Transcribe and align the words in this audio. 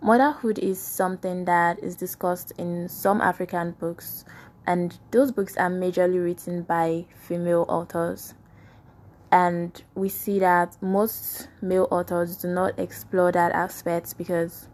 Motherhood 0.00 0.60
is 0.60 0.80
something 0.80 1.44
that 1.46 1.82
is 1.82 1.96
discussed 1.96 2.52
in 2.56 2.88
some 2.88 3.20
African 3.20 3.72
books, 3.72 4.24
and 4.64 4.96
those 5.10 5.32
books 5.32 5.56
are 5.56 5.68
majorly 5.68 6.24
written 6.24 6.62
by 6.62 7.04
female 7.16 7.66
authors. 7.68 8.34
And 9.32 9.82
we 9.96 10.08
see 10.08 10.38
that 10.38 10.76
most 10.80 11.48
male 11.60 11.88
authors 11.90 12.36
do 12.36 12.46
not 12.46 12.78
explore 12.78 13.32
that 13.32 13.50
aspect 13.52 14.16
because 14.16 14.68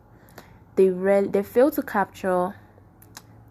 they 0.77 0.91
re- 0.91 1.27
they 1.27 1.43
fail 1.43 1.71
to 1.71 1.83
capture 1.83 2.55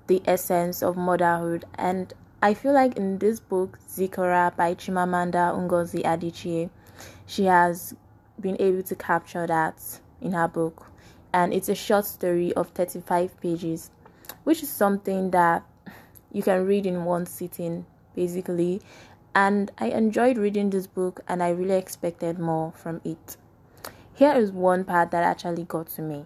the 0.05 0.21
essence 0.25 0.83
of 0.83 0.95
motherhood. 0.95 1.65
And 1.73 2.13
I 2.43 2.53
feel 2.53 2.73
like 2.73 2.97
in 2.97 3.17
this 3.17 3.39
book, 3.39 3.79
Zikora 3.89 4.55
by 4.55 4.75
Chimamanda 4.75 5.51
Ngozi 5.57 6.03
Adichie, 6.03 6.69
she 7.25 7.45
has 7.45 7.95
been 8.39 8.57
able 8.59 8.83
to 8.83 8.95
capture 8.95 9.47
that 9.47 9.99
in 10.21 10.33
her 10.33 10.47
book 10.47 10.92
and 11.33 11.53
it's 11.53 11.69
a 11.69 11.75
short 11.75 12.05
story 12.05 12.53
of 12.53 12.69
35 12.69 13.39
pages, 13.41 13.89
which 14.43 14.61
is 14.61 14.69
something 14.69 15.31
that 15.31 15.63
you 16.31 16.43
can 16.43 16.65
read 16.65 16.85
in 16.85 17.05
one 17.05 17.25
sitting 17.25 17.85
basically. 18.15 18.81
And 19.35 19.71
I 19.79 19.87
enjoyed 19.87 20.37
reading 20.37 20.69
this 20.69 20.85
book 20.85 21.21
and 21.27 21.41
I 21.41 21.49
really 21.49 21.75
expected 21.75 22.37
more 22.37 22.71
from 22.73 23.01
it. 23.03 23.37
Here 24.13 24.33
is 24.33 24.51
one 24.51 24.83
part 24.83 25.09
that 25.11 25.23
actually 25.23 25.63
got 25.63 25.87
to 25.87 26.01
me. 26.01 26.25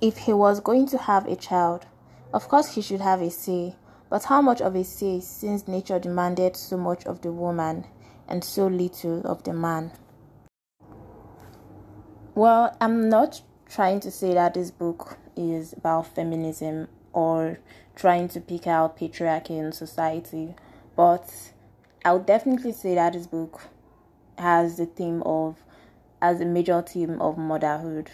If 0.00 0.16
he 0.18 0.32
was 0.32 0.60
going 0.60 0.86
to 0.88 0.98
have 0.98 1.26
a 1.26 1.36
child, 1.36 1.86
of 2.32 2.48
course 2.48 2.74
he 2.74 2.82
should 2.82 3.00
have 3.00 3.22
a 3.22 3.30
say, 3.30 3.76
but 4.10 4.24
how 4.24 4.42
much 4.42 4.60
of 4.60 4.74
a 4.74 4.84
say 4.84 5.20
since 5.20 5.68
nature 5.68 5.98
demanded 5.98 6.56
so 6.56 6.76
much 6.76 7.04
of 7.06 7.20
the 7.20 7.32
woman 7.32 7.84
and 8.28 8.42
so 8.42 8.66
little 8.66 9.24
of 9.26 9.44
the 9.44 9.52
man? 9.52 9.92
Well, 12.38 12.76
I'm 12.80 13.08
not 13.08 13.42
trying 13.68 13.98
to 13.98 14.12
say 14.12 14.32
that 14.34 14.54
this 14.54 14.70
book 14.70 15.18
is 15.36 15.72
about 15.72 16.14
feminism 16.14 16.86
or 17.12 17.58
trying 17.96 18.28
to 18.28 18.40
pick 18.40 18.68
out 18.68 18.96
patriarchy 18.96 19.58
in 19.58 19.72
society, 19.72 20.54
but 20.94 21.28
I 22.04 22.12
would 22.12 22.26
definitely 22.26 22.70
say 22.70 22.94
that 22.94 23.14
this 23.14 23.26
book 23.26 23.62
has 24.38 24.76
the 24.76 24.86
theme 24.86 25.20
of, 25.24 25.64
as 26.22 26.40
a 26.40 26.44
major 26.44 26.80
theme 26.80 27.20
of 27.20 27.38
motherhood. 27.38 28.12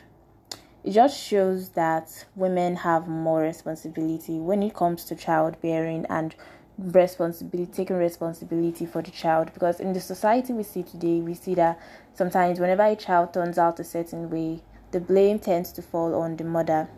It 0.84 0.92
just 0.92 1.22
shows 1.22 1.68
that 1.72 2.24
women 2.34 2.76
have 2.76 3.06
more 3.06 3.42
responsibility 3.42 4.38
when 4.38 4.62
it 4.62 4.72
comes 4.72 5.04
to 5.04 5.16
childbearing 5.16 6.06
and 6.08 6.34
responsibility 6.78 7.70
taking 7.72 7.96
responsibility 7.96 8.86
for 8.86 9.02
the 9.02 9.10
child. 9.10 9.52
Because 9.54 9.80
in 9.80 9.92
the 9.92 10.00
society 10.00 10.52
we 10.52 10.62
see 10.62 10.82
today 10.82 11.20
we 11.20 11.34
see 11.34 11.54
that 11.54 11.78
sometimes 12.14 12.60
whenever 12.60 12.82
a 12.82 12.96
child 12.96 13.32
turns 13.32 13.58
out 13.58 13.80
a 13.80 13.84
certain 13.84 14.30
way 14.30 14.62
the 14.90 15.00
blame 15.00 15.38
tends 15.38 15.72
to 15.72 15.82
fall 15.82 16.14
on 16.14 16.36
the 16.36 16.44
mother. 16.44 16.88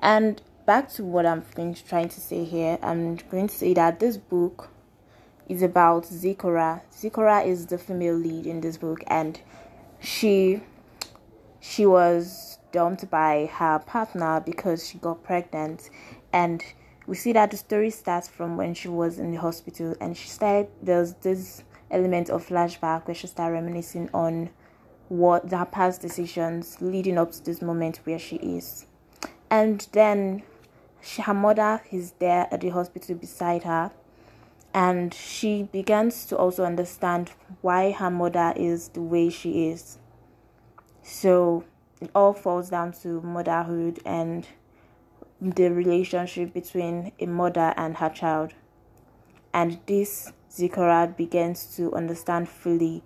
And 0.00 0.40
back 0.66 0.90
to 0.90 1.02
what 1.02 1.24
i'm 1.24 1.42
trying 1.88 2.10
to 2.10 2.20
say 2.20 2.44
here 2.44 2.78
i'm 2.82 3.16
going 3.30 3.48
to 3.48 3.54
say 3.56 3.72
that 3.72 3.98
this 4.00 4.18
book 4.18 4.68
is 5.48 5.62
about 5.62 6.04
zikora. 6.04 6.82
Zikora 6.92 7.46
is 7.46 7.66
the 7.66 7.78
female 7.78 8.14
lead 8.14 8.46
in 8.46 8.60
this 8.60 8.76
book 8.76 9.02
and 9.06 9.40
she 9.98 10.60
she 11.60 11.86
was 11.86 12.58
dumped 12.70 13.10
by 13.10 13.50
her 13.52 13.78
partner 13.78 14.40
because 14.44 14.86
she 14.86 14.98
got 14.98 15.22
pregnant. 15.24 15.90
And 16.32 16.62
we 17.08 17.16
see 17.16 17.32
that 17.32 17.50
the 17.50 17.56
story 17.56 17.88
starts 17.88 18.28
from 18.28 18.58
when 18.58 18.74
she 18.74 18.86
was 18.86 19.18
in 19.18 19.30
the 19.30 19.38
hospital 19.38 19.96
and 19.98 20.14
she 20.14 20.28
started 20.28 20.68
there's 20.82 21.14
this 21.14 21.64
element 21.90 22.28
of 22.28 22.46
flashback 22.46 23.06
where 23.08 23.14
she 23.14 23.26
started 23.26 23.54
reminiscing 23.54 24.10
on 24.12 24.50
what 25.08 25.50
her 25.50 25.64
past 25.64 26.02
decisions 26.02 26.76
leading 26.82 27.16
up 27.16 27.32
to 27.32 27.42
this 27.42 27.62
moment 27.62 27.98
where 28.04 28.18
she 28.18 28.36
is. 28.36 28.84
And 29.50 29.88
then 29.92 30.42
she, 31.00 31.22
her 31.22 31.32
mother 31.32 31.80
is 31.90 32.12
there 32.18 32.46
at 32.50 32.60
the 32.60 32.68
hospital 32.68 33.14
beside 33.14 33.62
her 33.64 33.90
and 34.74 35.14
she 35.14 35.62
begins 35.62 36.26
to 36.26 36.36
also 36.36 36.64
understand 36.64 37.32
why 37.62 37.90
her 37.90 38.10
mother 38.10 38.52
is 38.54 38.88
the 38.88 39.00
way 39.00 39.30
she 39.30 39.70
is. 39.70 39.96
So 41.02 41.64
it 42.02 42.10
all 42.14 42.34
falls 42.34 42.68
down 42.68 42.92
to 43.00 43.22
motherhood 43.22 44.00
and 44.04 44.46
the 45.40 45.68
relationship 45.70 46.52
between 46.52 47.12
a 47.18 47.26
mother 47.26 47.72
and 47.76 47.96
her 47.96 48.08
child. 48.08 48.54
And 49.52 49.78
this 49.86 50.32
Zikora 50.50 51.16
begins 51.16 51.76
to 51.76 51.92
understand 51.94 52.48
fully 52.48 53.02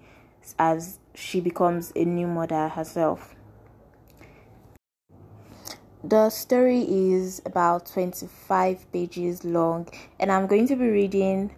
as 0.58 0.98
she 1.14 1.40
becomes 1.40 1.92
a 1.94 2.04
new 2.04 2.26
mother 2.26 2.68
herself. 2.68 3.34
The 6.04 6.30
story 6.30 6.80
is 6.80 7.40
about 7.46 7.86
25 7.86 8.90
pages 8.92 9.44
long, 9.44 9.86
and 10.18 10.32
I'm 10.32 10.48
going 10.48 10.66
to 10.66 10.74
be 10.74 10.88
reading 10.88 11.54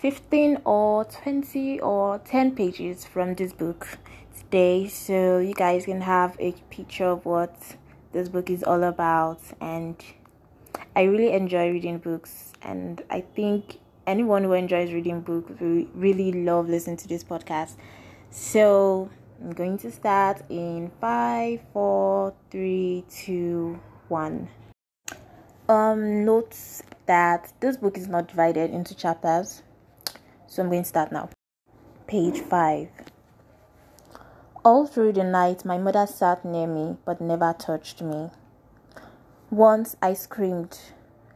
15 0.00 0.58
or 0.66 1.04
20 1.06 1.80
or 1.80 2.18
10 2.18 2.54
pages 2.54 3.06
from 3.06 3.34
this 3.34 3.54
book 3.54 3.98
today 4.38 4.88
so 4.88 5.38
you 5.38 5.54
guys 5.54 5.86
can 5.86 6.02
have 6.02 6.36
a 6.38 6.52
picture 6.68 7.06
of 7.06 7.24
what 7.24 7.76
this 8.16 8.30
book 8.30 8.48
is 8.48 8.62
all 8.62 8.82
about 8.84 9.38
and 9.60 10.02
I 10.96 11.02
really 11.02 11.32
enjoy 11.32 11.70
reading 11.70 11.98
books 11.98 12.54
and 12.62 13.02
I 13.10 13.20
think 13.20 13.78
anyone 14.06 14.42
who 14.44 14.54
enjoys 14.54 14.90
reading 14.90 15.20
books 15.20 15.52
will 15.60 15.84
really 15.94 16.32
love 16.32 16.66
listening 16.66 16.96
to 16.96 17.08
this 17.08 17.22
podcast. 17.22 17.74
So 18.30 19.10
I'm 19.38 19.52
going 19.52 19.76
to 19.78 19.92
start 19.92 20.40
in 20.48 20.90
five, 20.98 21.60
four, 21.74 22.32
three, 22.50 23.04
two, 23.10 23.78
one. 24.08 24.48
Um 25.68 26.24
note 26.24 26.56
that 27.04 27.52
this 27.60 27.76
book 27.76 27.98
is 27.98 28.08
not 28.08 28.28
divided 28.28 28.70
into 28.70 28.94
chapters. 28.94 29.62
So 30.46 30.62
I'm 30.62 30.70
going 30.70 30.84
to 30.84 30.88
start 30.88 31.12
now. 31.12 31.28
Page 32.06 32.40
five. 32.40 32.88
All 34.66 34.84
through 34.84 35.12
the 35.12 35.22
night, 35.22 35.64
my 35.64 35.78
mother 35.78 36.08
sat 36.08 36.44
near 36.44 36.66
me 36.66 36.96
but 37.04 37.20
never 37.20 37.54
touched 37.56 38.02
me. 38.02 38.30
Once 39.48 39.94
I 40.02 40.12
screamed, 40.14 40.76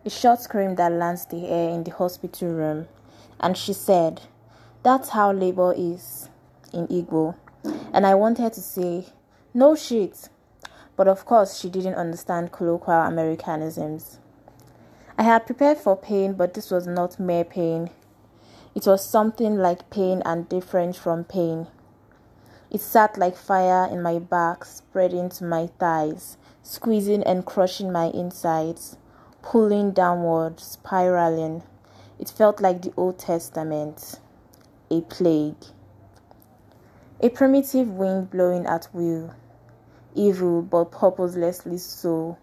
a 0.04 0.10
short 0.10 0.40
scream 0.40 0.74
that 0.74 0.90
lands 0.90 1.26
the 1.26 1.46
air 1.46 1.70
in 1.70 1.84
the 1.84 1.92
hospital 1.92 2.48
room, 2.48 2.88
and 3.38 3.56
she 3.56 3.72
said, 3.72 4.22
That's 4.82 5.10
how 5.10 5.30
labor 5.30 5.72
is 5.78 6.28
in 6.72 6.88
Igbo. 6.88 7.36
And 7.92 8.04
I 8.04 8.16
wanted 8.16 8.52
to 8.54 8.60
say, 8.60 9.06
No 9.54 9.76
shit. 9.76 10.28
But 10.96 11.06
of 11.06 11.24
course, 11.24 11.56
she 11.60 11.70
didn't 11.70 11.94
understand 11.94 12.50
colloquial 12.50 13.02
Americanisms. 13.02 14.18
I 15.16 15.22
had 15.22 15.46
prepared 15.46 15.78
for 15.78 15.96
pain, 15.96 16.32
but 16.32 16.54
this 16.54 16.72
was 16.72 16.88
not 16.88 17.20
mere 17.20 17.44
pain. 17.44 17.90
It 18.74 18.88
was 18.88 19.06
something 19.08 19.54
like 19.54 19.88
pain 19.88 20.20
and 20.24 20.48
different 20.48 20.96
from 20.96 21.22
pain. 21.22 21.68
It 22.70 22.80
sat 22.80 23.18
like 23.18 23.36
fire 23.36 23.88
in 23.90 24.00
my 24.00 24.20
back, 24.20 24.64
spreading 24.64 25.28
to 25.30 25.44
my 25.44 25.68
thighs, 25.78 26.36
squeezing 26.62 27.24
and 27.24 27.44
crushing 27.44 27.90
my 27.90 28.06
insides, 28.06 28.96
pulling 29.42 29.90
downward, 29.90 30.60
spiraling. 30.60 31.64
It 32.20 32.30
felt 32.30 32.60
like 32.60 32.82
the 32.82 32.92
Old 32.96 33.18
Testament, 33.18 34.20
a 34.88 35.00
plague. 35.00 35.56
A 37.20 37.28
primitive 37.28 37.88
wind 37.88 38.30
blowing 38.30 38.66
at 38.66 38.86
will, 38.92 39.34
evil 40.14 40.62
but 40.62 40.92
purposelessly 40.92 41.78
so, 41.78 42.38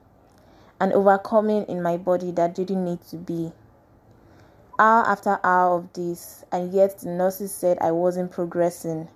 an 0.81 0.91
overcoming 0.91 1.63
in 1.63 1.81
my 1.81 1.95
body 1.95 2.31
that 2.31 2.53
didn't 2.53 2.83
need 2.83 3.01
to 3.07 3.15
be. 3.15 3.53
Hour 4.77 5.07
after 5.07 5.39
hour 5.43 5.77
of 5.77 5.93
this, 5.93 6.43
and 6.51 6.73
yet 6.73 6.99
the 6.99 7.09
nurses 7.09 7.53
said 7.53 7.77
I 7.79 7.91
wasn't 7.91 8.31
progressing. 8.31 9.07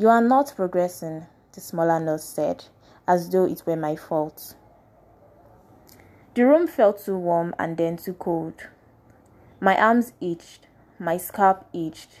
You 0.00 0.08
are 0.08 0.22
not 0.22 0.54
progressing, 0.56 1.26
the 1.52 1.60
smaller 1.60 2.00
nurse 2.00 2.24
said, 2.24 2.64
as 3.06 3.28
though 3.28 3.44
it 3.44 3.64
were 3.66 3.76
my 3.76 3.96
fault. 3.96 4.54
The 6.32 6.46
room 6.46 6.66
felt 6.68 7.04
too 7.04 7.18
warm 7.18 7.54
and 7.58 7.76
then 7.76 7.98
too 7.98 8.14
cold. 8.14 8.54
My 9.60 9.76
arms 9.78 10.14
itched, 10.18 10.68
my 10.98 11.18
scalp 11.18 11.66
itched, 11.74 12.20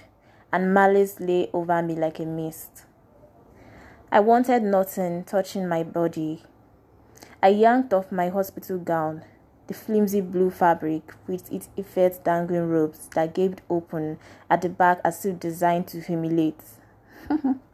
and 0.52 0.74
malice 0.74 1.20
lay 1.20 1.48
over 1.54 1.80
me 1.80 1.94
like 1.94 2.18
a 2.18 2.26
mist. 2.26 2.84
I 4.12 4.20
wanted 4.20 4.62
nothing 4.62 5.24
touching 5.24 5.66
my 5.66 5.82
body. 5.82 6.42
I 7.42 7.48
yanked 7.48 7.94
off 7.94 8.12
my 8.12 8.28
hospital 8.28 8.76
gown, 8.76 9.24
the 9.68 9.72
flimsy 9.72 10.20
blue 10.20 10.50
fabric 10.50 11.14
with 11.26 11.50
its 11.50 11.70
effete 11.78 12.22
dangling 12.24 12.68
ropes 12.68 13.08
that 13.14 13.32
gaped 13.32 13.62
open 13.70 14.18
at 14.50 14.60
the 14.60 14.68
back 14.68 15.00
as 15.02 15.24
if 15.24 15.40
designed 15.40 15.86
to 15.86 16.02
humiliate. 16.02 16.60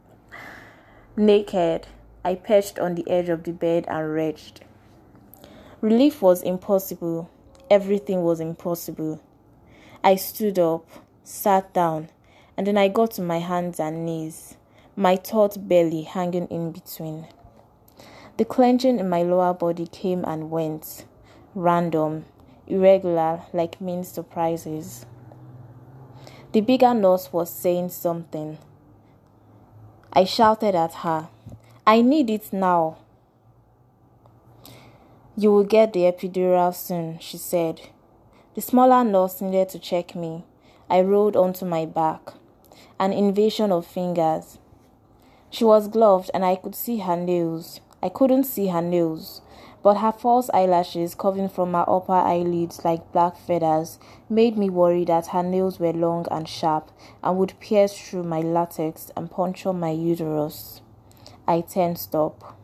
Naked, 1.19 1.87
I 2.23 2.35
perched 2.35 2.77
on 2.77 2.93
the 2.93 3.09
edge 3.09 3.27
of 3.27 3.43
the 3.43 3.51
bed 3.51 3.85
and 3.87 4.13
retched. 4.13 4.61
Relief 5.81 6.21
was 6.21 6.43
impossible. 6.43 7.27
Everything 7.71 8.23
was 8.23 8.39
impossible. 8.39 9.19
I 10.03 10.15
stood 10.15 10.59
up, 10.59 10.87
sat 11.23 11.73
down, 11.73 12.09
and 12.55 12.67
then 12.67 12.77
I 12.77 12.87
got 12.87 13.09
to 13.13 13.23
my 13.23 13.39
hands 13.39 13.79
and 13.79 14.05
knees. 14.05 14.57
my 14.95 15.15
taut 15.15 15.67
belly 15.67 16.03
hanging 16.03 16.47
in 16.47 16.71
between. 16.71 17.27
The 18.37 18.45
clenching 18.45 18.99
in 18.99 19.09
my 19.09 19.21
lower 19.23 19.53
body 19.53 19.85
came 19.85 20.23
and 20.25 20.49
went, 20.49 21.05
random, 21.53 22.25
irregular, 22.67 23.41
like 23.53 23.81
mean 23.81 24.03
surprises. 24.03 25.05
The 26.51 26.61
bigger 26.61 26.93
nurse 26.93 27.31
was 27.33 27.49
saying 27.49 27.89
something. 27.89 28.57
I 30.17 30.23
shouted 30.23 30.73
at 30.73 30.95
her, 31.05 31.29
I 31.85 32.01
need 32.01 32.31
it 32.31 32.51
now. 32.51 32.97
You 35.35 35.51
will 35.51 35.63
get 35.63 35.93
the 35.93 36.11
epidural 36.11 36.73
soon, 36.73 37.19
she 37.19 37.37
said. 37.37 37.81
The 38.55 38.61
smaller 38.61 39.03
nurse 39.03 39.41
needed 39.41 39.69
to 39.69 39.77
check 39.77 40.15
me. 40.15 40.43
I 40.89 41.01
rolled 41.01 41.35
onto 41.35 41.65
my 41.65 41.85
back. 41.85 42.33
An 42.99 43.13
invasion 43.13 43.71
of 43.71 43.85
fingers. 43.85 44.57
She 45.51 45.63
was 45.63 45.87
gloved 45.87 46.31
and 46.33 46.43
I 46.43 46.55
could 46.55 46.73
see 46.73 46.97
her 46.97 47.15
nails. 47.15 47.79
I 48.01 48.09
couldn't 48.09 48.45
see 48.45 48.69
her 48.69 48.81
nails, 48.81 49.41
but 49.83 49.97
her 49.97 50.11
false 50.11 50.49
eyelashes 50.53 51.15
curving 51.15 51.49
from 51.49 51.73
her 51.73 51.85
upper 51.87 52.13
eyelids 52.13 52.83
like 52.83 53.11
black 53.11 53.37
feathers 53.37 53.99
made 54.29 54.57
me 54.57 54.69
worry 54.69 55.05
that 55.05 55.27
her 55.27 55.43
nails 55.43 55.79
were 55.79 55.93
long 55.93 56.25
and 56.31 56.47
sharp 56.49 56.91
and 57.23 57.37
would 57.37 57.59
pierce 57.59 57.97
through 57.97 58.23
my 58.23 58.41
latex 58.41 59.11
and 59.15 59.31
puncture 59.31 59.73
my 59.73 59.91
uterus. 59.91 60.81
I 61.47 61.61
tensed 61.61 62.13
up. 62.15 62.57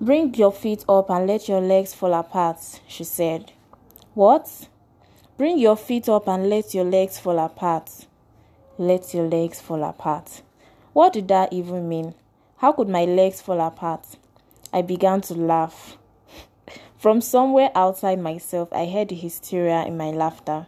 Bring 0.00 0.34
your 0.34 0.52
feet 0.52 0.84
up 0.88 1.08
and 1.10 1.26
let 1.26 1.48
your 1.48 1.60
legs 1.60 1.94
fall 1.94 2.12
apart, 2.12 2.58
she 2.86 3.04
said. 3.04 3.52
What? 4.14 4.68
Bring 5.38 5.58
your 5.58 5.76
feet 5.76 6.08
up 6.08 6.28
and 6.28 6.50
let 6.50 6.74
your 6.74 6.84
legs 6.84 7.18
fall 7.18 7.38
apart. 7.38 8.06
Let 8.78 9.14
your 9.14 9.26
legs 9.26 9.60
fall 9.60 9.84
apart. 9.84 10.42
What 10.92 11.12
did 11.12 11.28
that 11.28 11.52
even 11.52 11.88
mean? 11.88 12.14
How 12.56 12.72
could 12.72 12.88
my 12.88 13.04
legs 13.04 13.40
fall 13.40 13.60
apart? 13.60 14.06
I 14.76 14.82
began 14.82 15.22
to 15.22 15.32
laugh. 15.32 15.96
From 16.98 17.22
somewhere 17.22 17.70
outside 17.74 18.18
myself, 18.20 18.68
I 18.74 18.84
heard 18.84 19.08
the 19.08 19.14
hysteria 19.14 19.86
in 19.86 19.96
my 19.96 20.10
laughter. 20.10 20.66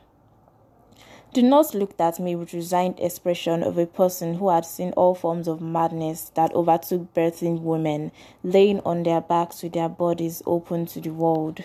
The 1.34 1.42
nurse 1.42 1.74
looked 1.74 2.00
at 2.00 2.18
me 2.18 2.34
with 2.34 2.54
resigned 2.54 2.98
expression 3.00 3.62
of 3.62 3.76
a 3.76 3.84
person 3.84 4.36
who 4.36 4.48
had 4.48 4.64
seen 4.64 4.92
all 4.92 5.14
forms 5.14 5.46
of 5.46 5.60
madness 5.60 6.30
that 6.36 6.54
overtook 6.54 7.12
birthing 7.12 7.60
women, 7.60 8.10
laying 8.42 8.80
on 8.80 9.02
their 9.02 9.20
backs 9.20 9.62
with 9.62 9.74
their 9.74 9.90
bodies 9.90 10.42
open 10.46 10.86
to 10.86 11.02
the 11.02 11.10
world. 11.10 11.60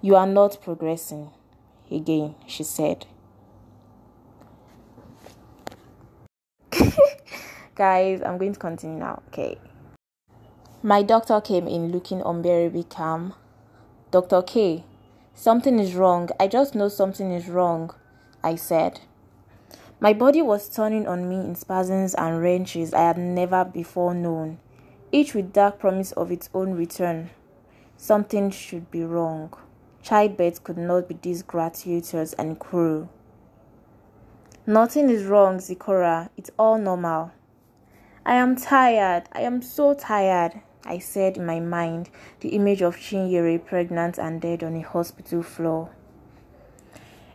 You 0.00 0.14
are 0.14 0.28
not 0.28 0.62
progressing, 0.62 1.30
again, 1.90 2.36
she 2.46 2.62
said. 2.62 3.06
Guys, 7.74 8.22
I'm 8.24 8.38
going 8.38 8.52
to 8.52 8.60
continue 8.60 9.00
now, 9.00 9.20
okay? 9.32 9.58
My 10.86 11.02
doctor 11.02 11.40
came 11.40 11.66
in 11.66 11.92
looking 11.92 12.20
unbearably 12.20 12.84
calm. 12.84 13.32
Dr. 14.10 14.42
K, 14.42 14.84
something 15.32 15.78
is 15.78 15.94
wrong. 15.94 16.28
I 16.38 16.46
just 16.46 16.74
know 16.74 16.90
something 16.90 17.32
is 17.32 17.48
wrong, 17.48 17.94
I 18.42 18.56
said. 18.56 19.00
My 19.98 20.12
body 20.12 20.42
was 20.42 20.68
turning 20.68 21.08
on 21.08 21.26
me 21.26 21.36
in 21.36 21.54
spasms 21.54 22.12
and 22.12 22.42
wrenches 22.42 22.92
I 22.92 23.00
had 23.00 23.16
never 23.16 23.64
before 23.64 24.12
known, 24.12 24.58
each 25.10 25.32
with 25.32 25.54
dark 25.54 25.78
promise 25.78 26.12
of 26.12 26.30
its 26.30 26.50
own 26.52 26.74
return. 26.74 27.30
Something 27.96 28.50
should 28.50 28.90
be 28.90 29.04
wrong. 29.04 29.54
Childbirth 30.02 30.64
could 30.64 30.76
not 30.76 31.08
be 31.08 31.14
this 31.14 31.40
gratuitous 31.40 32.34
and 32.34 32.58
cruel. 32.60 33.08
Nothing 34.66 35.08
is 35.08 35.24
wrong, 35.24 35.60
Zikora. 35.60 36.28
It's 36.36 36.50
all 36.58 36.76
normal. 36.76 37.32
I 38.26 38.34
am 38.34 38.54
tired. 38.54 39.30
I 39.32 39.40
am 39.40 39.62
so 39.62 39.94
tired. 39.94 40.60
I 40.86 40.98
said 40.98 41.36
in 41.36 41.46
my 41.46 41.60
mind, 41.60 42.10
the 42.40 42.50
image 42.50 42.82
of 42.82 42.96
Chinyere 42.96 43.64
pregnant 43.64 44.18
and 44.18 44.40
dead 44.40 44.62
on 44.62 44.76
a 44.76 44.82
hospital 44.82 45.42
floor. 45.42 45.90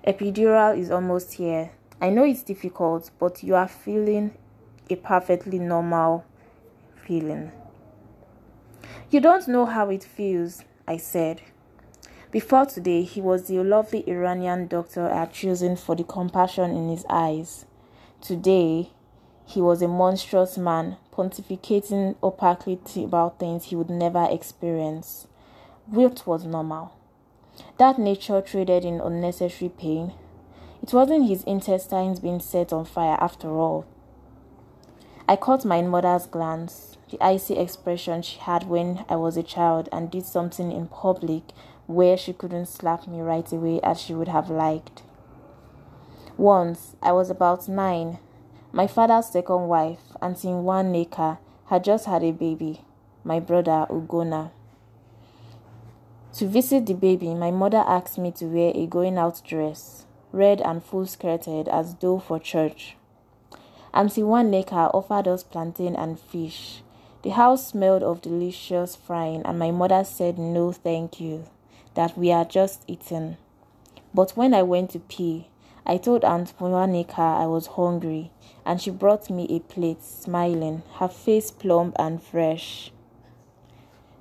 Epidural 0.06 0.78
is 0.78 0.92
almost 0.92 1.34
here. 1.34 1.72
I 2.00 2.10
know 2.10 2.24
it's 2.24 2.44
difficult, 2.44 3.12
but 3.19 3.44
you 3.44 3.56
are 3.56 3.68
feeling 3.68 4.31
a 4.90 4.96
perfectly 4.96 5.60
normal 5.60 6.25
feeling. 6.96 7.51
You 9.10 9.19
don't 9.19 9.48
know 9.48 9.66
how 9.66 9.90
it 9.90 10.04
feels, 10.04 10.63
I 10.88 10.98
said. 10.98 11.42
Before 12.31 12.68
today, 12.68 13.02
he 13.02 13.22
was 13.22 13.48
the 13.48 13.63
lovely 13.63 14.07
Iranian 14.07 14.68
doctor 14.68 15.10
I 15.10 15.22
had 15.22 15.34
chosen 15.34 15.75
for 15.75 15.95
the 15.95 16.04
compassion 16.04 16.72
in 16.72 16.90
his 16.90 17.04
eyes. 17.10 17.66
Today, 18.22 18.92
he 19.50 19.60
was 19.60 19.81
a 19.81 19.88
monstrous 19.88 20.60
man, 20.60 20.96
pontificating 21.12 22.16
opaquely 22.22 23.04
about 23.04 23.40
things 23.40 23.66
he 23.66 23.75
would 23.75 23.90
never 23.90 24.28
experience. 24.30 25.25
Wilt 25.88 26.28
was 26.28 26.46
normal. 26.46 26.94
That 27.80 27.98
nature 27.98 28.42
traded 28.42 28.86
in 28.86 29.01
unnecessary 29.01 29.69
pain. 29.69 30.13
It 30.84 30.94
wasn't 30.94 31.28
his 31.28 31.44
intestines 31.46 32.19
being 32.19 32.40
set 32.40 32.72
on 32.72 32.86
fire 32.86 33.18
after 33.19 33.50
all. 33.50 33.88
I 35.28 35.36
caught 35.36 35.66
my 35.66 35.81
mother's 35.81 36.28
glance, 36.28 36.98
the 37.10 37.18
icy 37.19 37.57
expression 37.57 38.22
she 38.22 38.38
had 38.38 38.69
when 38.69 39.04
I 39.10 39.16
was 39.16 39.36
a 39.36 39.42
child 39.42 39.90
and 39.92 40.12
did 40.12 40.28
something 40.28 40.72
in 40.72 40.90
public 40.90 41.42
where 41.88 42.18
she 42.18 42.34
couldn't 42.34 42.68
slap 42.68 43.07
me 43.07 43.19
right 43.19 43.52
away 43.52 43.80
as 43.81 44.00
she 44.00 44.13
would 44.13 44.28
have 44.28 44.52
liked. 44.52 45.02
Once, 46.38 46.95
I 47.02 47.13
was 47.13 47.31
about 47.31 47.68
nine, 47.68 48.19
my 48.71 48.86
father's 48.86 49.25
second 49.27 49.68
wife, 49.68 50.00
Auntie 50.21 50.50
Neka, 50.50 51.39
had 51.66 51.83
just 51.83 52.06
had 52.06 52.24
a 52.24 52.31
baby, 52.31 52.81
my 53.24 53.39
brother 53.39 53.88
Ugona. 53.89 54.51
To 56.33 56.48
visit 56.48 56.86
the 56.86 56.94
baby, 56.94 57.33
my 57.33 57.50
mother 57.50 57.83
asked 57.88 58.19
me 58.19 58.31
to 58.33 58.45
wear 58.45 58.71
a 58.75 58.86
going 58.86 59.18
out 59.18 59.42
dress, 59.44 60.06
red 60.31 60.62
and 60.62 60.83
full 60.83 61.07
skirted 61.07 61.68
as 61.68 61.95
though 61.95 62.19
for 62.19 62.39
church. 62.39 62.95
Auntie 63.92 64.21
Neka 64.21 64.94
offered 64.94 65.27
us 65.27 65.44
plantain 65.44 65.95
and 65.95 66.19
fish. 66.19 66.83
The 67.24 67.31
house 67.31 67.68
smelled 67.68 68.04
of 68.04 68.21
delicious 68.21 68.95
frying, 68.95 69.42
and 69.45 69.57
my 69.57 69.71
mother 69.71 70.04
said 70.04 70.38
no 70.38 70.71
thank 70.71 71.19
you, 71.19 71.45
that 71.95 72.16
we 72.16 72.31
are 72.31 72.45
just 72.45 72.83
eating. 72.88 73.38
But 74.13 74.31
when 74.38 74.54
I 74.54 74.62
went 74.62 74.92
to 74.92 75.00
pee, 75.00 75.49
I 75.89 75.97
told 75.97 76.24
Auntie 76.24 76.53
Neka 76.53 77.18
I 77.18 77.47
was 77.47 77.65
hungry, 77.65 78.30
and 78.63 78.80
she 78.80 78.91
brought 78.91 79.27
me 79.31 79.47
a 79.50 79.59
plate, 79.59 80.03
smiling, 80.03 80.83
her 80.99 81.07
face 81.07 81.49
plump 81.49 81.95
and 81.97 82.21
fresh. 82.21 82.92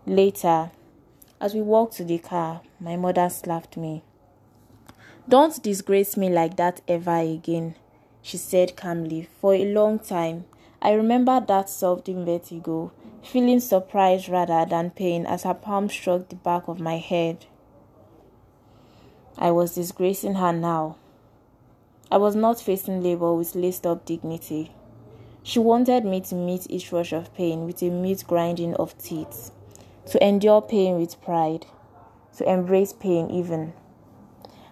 Later, 0.07 0.71
as 1.39 1.53
we 1.53 1.61
walked 1.61 1.93
to 1.97 2.05
the 2.05 2.17
car, 2.17 2.63
my 2.81 2.97
mother 2.97 3.29
slapped 3.29 3.77
me. 3.77 4.03
Don't 5.29 5.63
disgrace 5.63 6.17
me 6.17 6.31
like 6.31 6.57
that 6.57 6.81
ever 6.89 7.17
again, 7.17 7.75
she 8.23 8.39
said 8.39 8.75
calmly. 8.75 9.29
For 9.39 9.53
a 9.53 9.71
long 9.71 9.99
time, 9.99 10.47
I 10.81 10.93
remember 10.93 11.39
that 11.39 11.69
softening 11.69 12.25
vertigo, 12.25 12.93
feeling 13.23 13.61
surprise 13.61 14.27
rather 14.31 14.65
than 14.65 14.89
pain 14.89 15.27
as 15.27 15.43
her 15.43 15.53
palm 15.53 15.91
struck 15.91 16.31
the 16.31 16.37
back 16.37 16.67
of 16.67 16.81
my 16.81 16.97
head. 16.97 17.45
I 19.37 19.51
was 19.51 19.75
disgracing 19.75 20.37
her 20.37 20.55
now. 20.55 20.97
I 22.11 22.17
was 22.17 22.35
not 22.35 22.59
facing 22.59 23.03
labor 23.03 23.35
with 23.35 23.55
laced 23.55 23.87
up 23.87 24.07
dignity. 24.07 24.73
She 25.43 25.59
wanted 25.59 26.07
me 26.07 26.23
to 26.23 26.35
meet 26.35 26.67
each 26.71 26.91
rush 26.91 27.13
of 27.13 27.35
pain 27.35 27.67
with 27.67 27.83
a 27.83 27.91
mute 27.91 28.25
grinding 28.27 28.75
of 28.77 28.97
teeth, 28.97 29.51
to 30.07 30.27
endure 30.27 30.63
pain 30.63 30.99
with 30.99 31.21
pride, 31.21 31.67
to 32.39 32.51
embrace 32.51 32.95
pain 32.95 33.31
even. 33.31 33.75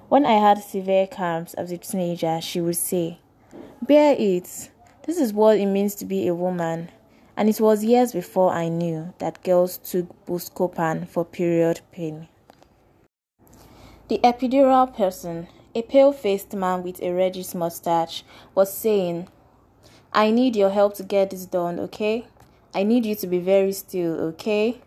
When 0.08 0.24
I 0.24 0.34
had 0.34 0.62
severe 0.62 1.06
cramps 1.06 1.52
as 1.54 1.70
a 1.70 1.76
teenager, 1.76 2.40
she 2.40 2.62
would 2.62 2.76
say, 2.76 3.18
Bear 3.82 4.16
it. 4.18 4.70
This 5.02 5.18
is 5.18 5.34
what 5.34 5.58
it 5.58 5.66
means 5.66 5.94
to 5.96 6.06
be 6.06 6.26
a 6.26 6.34
woman. 6.34 6.90
And 7.36 7.50
it 7.50 7.60
was 7.60 7.84
years 7.84 8.12
before 8.12 8.50
I 8.50 8.68
knew 8.68 9.12
that 9.18 9.42
girls 9.42 9.76
took 9.76 10.06
Buscopan 10.24 11.06
for 11.06 11.24
period 11.24 11.82
pain. 11.92 12.28
The 14.08 14.20
epidural 14.24 14.94
person 14.96 15.48
a 15.76 15.82
pale 15.82 16.10
faced 16.10 16.54
man 16.54 16.82
with 16.82 17.02
a 17.02 17.12
reddish 17.12 17.54
mustache 17.54 18.24
was 18.54 18.72
saying, 18.72 19.28
I 20.10 20.30
need 20.30 20.56
your 20.56 20.70
help 20.70 20.94
to 20.94 21.02
get 21.02 21.28
this 21.28 21.44
done, 21.44 21.78
okay? 21.80 22.26
I 22.74 22.82
need 22.82 23.04
you 23.04 23.14
to 23.16 23.26
be 23.26 23.40
very 23.40 23.72
still, 23.72 24.18
okay? 24.28 24.80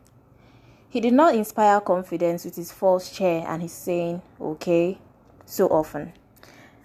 He 0.89 0.99
did 0.99 1.13
not 1.13 1.35
inspire 1.35 1.79
confidence 1.79 2.43
with 2.43 2.55
his 2.55 2.71
false 2.71 3.11
chair 3.11 3.45
and 3.47 3.61
his 3.61 3.71
saying, 3.71 4.23
okay, 4.41 4.97
so 5.45 5.67
often. 5.67 6.11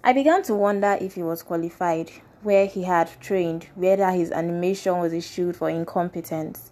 I 0.03 0.13
began 0.13 0.43
to 0.43 0.53
wonder 0.53 0.99
if 1.01 1.15
he 1.15 1.23
was 1.23 1.41
qualified, 1.41 2.11
where 2.43 2.67
he 2.67 2.83
had 2.83 3.09
trained, 3.19 3.69
whether 3.73 4.11
his 4.11 4.29
animation 4.31 4.99
was 4.99 5.13
issued 5.13 5.55
for 5.55 5.67
incompetence. 5.67 6.71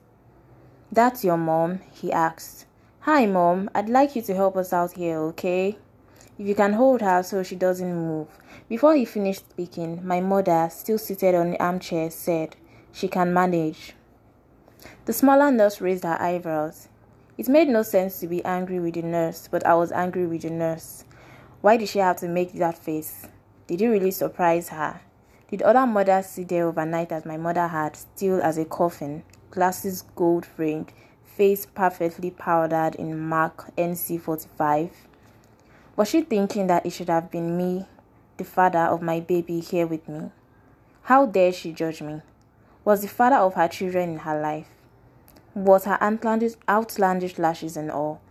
That's 0.92 1.26
your 1.26 1.38
mom? 1.38 1.80
he 1.94 2.12
asked. 2.12 2.68
Hi, 3.00 3.26
mom. 3.26 3.72
I'd 3.74 3.90
like 3.90 4.16
you 4.16 4.22
to 4.22 4.36
help 4.36 4.56
us 4.56 4.72
out 4.72 4.92
here, 4.92 5.18
okay? 5.18 5.80
If 6.40 6.48
you 6.48 6.56
can 6.56 6.74
hold 6.74 7.02
her 7.02 7.22
so 7.22 7.44
she 7.44 7.56
doesn't 7.56 7.96
move, 7.96 8.28
Before 8.68 8.96
he 8.96 9.06
finished 9.06 9.50
speaking, 9.52 10.02
my 10.04 10.20
mother, 10.20 10.68
still 10.72 10.98
seated 10.98 11.36
on 11.36 11.52
the 11.52 11.64
armchair, 11.64 12.10
said, 12.10 12.56
She 12.92 13.08
can 13.08 13.32
manage. 13.32 13.94
The 15.06 15.14
smaller 15.14 15.52
nurse 15.52 15.80
raised 15.80 16.06
her 16.06 16.20
eyebrows. 16.20 16.88
It 17.38 17.48
made 17.48 17.68
no 17.68 17.84
sense 17.84 18.20
to 18.20 18.28
be 18.28 18.44
angry 18.46 18.80
with 18.80 18.96
the 18.96 19.04
nurse, 19.04 19.48
but 19.52 19.64
I 19.66 19.76
was 19.76 19.92
angry 19.92 20.26
with 20.26 20.42
the 20.42 20.50
nurse. 20.50 21.04
Why 21.62 21.78
did 21.78 21.90
she 21.90 22.00
have 22.00 22.18
to 22.18 22.28
make 22.28 22.54
that 22.54 22.80
face? 22.80 23.28
Did 23.68 23.82
it 23.82 23.90
really 23.90 24.12
surprise 24.12 24.70
her? 24.70 25.02
Did 25.52 25.62
other 25.62 25.86
mothers 25.86 26.26
sit 26.26 26.48
there 26.48 26.68
overnight 26.68 27.12
as 27.12 27.26
my 27.26 27.38
mother 27.38 27.68
had, 27.68 27.96
still 27.96 28.42
as 28.42 28.58
a 28.58 28.66
coffin, 28.66 29.24
glasses 29.52 30.04
gold 30.16 30.48
framed, 30.48 30.94
face 31.24 31.68
perfectly 31.68 32.32
powdered 32.32 32.96
in 32.96 33.30
MAC 33.30 33.76
NC45? 33.78 34.90
Was 35.96 36.10
she 36.10 36.22
thinking 36.22 36.66
that 36.68 36.88
it 36.88 36.90
should 36.90 37.10
have 37.10 37.30
been 37.30 37.56
me, 37.56 37.86
the 38.38 38.44
father 38.44 38.80
of 38.80 39.04
my 39.04 39.20
baby, 39.20 39.60
here 39.60 39.86
with 39.86 40.10
me? 40.10 40.32
How 41.04 41.28
dare 41.28 41.54
she 41.54 41.72
judge 41.72 42.02
me? 42.02 42.22
Was 42.84 43.02
the 43.02 43.08
father 43.08 43.36
of 43.36 43.54
her 43.54 43.68
children 43.68 44.10
in 44.10 44.20
her 44.20 44.42
life? 44.42 44.68
Was 45.54 45.86
her 45.86 46.02
outlandish, 46.02 46.54
outlandish 46.68 47.38
lashes 47.38 47.78
and 47.78 47.92
all? 47.92 48.22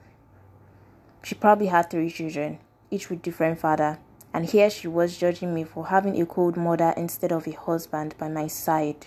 She 1.22 1.36
probably 1.36 1.68
had 1.68 1.88
three 1.88 2.10
children, 2.10 2.58
each 2.90 3.08
with 3.08 3.22
different 3.22 3.60
father, 3.60 3.98
and 4.34 4.46
here 4.46 4.68
she 4.68 4.88
was 4.88 5.16
judging 5.16 5.54
me 5.54 5.62
for 5.62 5.86
having 5.86 6.20
a 6.20 6.26
cold 6.26 6.56
mother 6.56 6.92
instead 6.96 7.30
of 7.30 7.46
a 7.46 7.52
husband 7.52 8.16
by 8.18 8.28
my 8.28 8.48
side. 8.48 9.06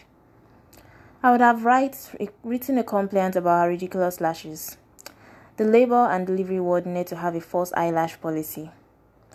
I 1.22 1.32
would 1.32 1.42
have 1.42 1.66
write, 1.66 2.10
written 2.42 2.78
a 2.78 2.84
complaint 2.86 3.36
about 3.36 3.64
her 3.64 3.70
ridiculous 3.70 4.22
lashes. 4.22 4.78
The 5.58 5.64
labor 5.64 6.10
and 6.12 6.28
delivery 6.28 6.60
ward 6.60 6.86
needed 6.86 7.08
to 7.08 7.16
have 7.16 7.34
a 7.34 7.40
false 7.40 7.72
eyelash 7.78 8.20
policy. 8.20 8.72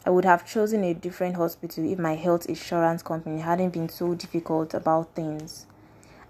I 0.05 0.11
would 0.11 0.27
have 0.27 0.47
chosen 0.47 0.85
a 0.85 0.93
different 0.93 1.37
hospital 1.37 1.91
if 1.91 1.99
my 1.99 2.15
health 2.15 2.45
insurance 2.45 3.03
company 3.03 3.41
hadn't 3.41 3.71
been 3.71 3.89
so 3.89 4.15
difficult 4.15 4.75
about 4.75 5.15
things. 5.15 5.67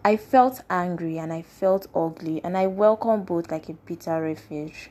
I 0.05 0.17
felt 0.17 0.63
angry 0.71 1.19
and 1.19 1.33
I 1.33 1.43
felt 1.43 1.89
ugly, 1.93 2.41
and 2.45 2.57
I 2.57 2.69
welcomed 2.69 3.27
both 3.27 3.51
like 3.51 3.69
a 3.69 3.75
bitter 3.75 4.23
refuge. 4.23 4.91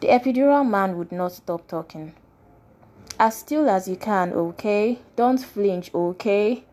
The 0.00 0.08
epidural 0.08 0.68
man 0.68 0.98
would 0.98 1.12
not 1.12 1.32
stop 1.32 1.66
talking. 1.66 2.14
As 3.18 3.36
still 3.36 3.70
as 3.70 3.88
you 3.88 3.96
can, 3.96 4.32
okay? 4.32 4.98
Don't 5.16 5.38
flinch, 5.38 5.94
okay? 5.94 6.64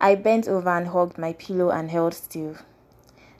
I 0.00 0.16
bent 0.16 0.48
over 0.48 0.70
and 0.70 0.88
hugged 0.88 1.18
my 1.18 1.34
pillow 1.34 1.70
and 1.70 1.88
held 1.90 2.14
still. 2.14 2.56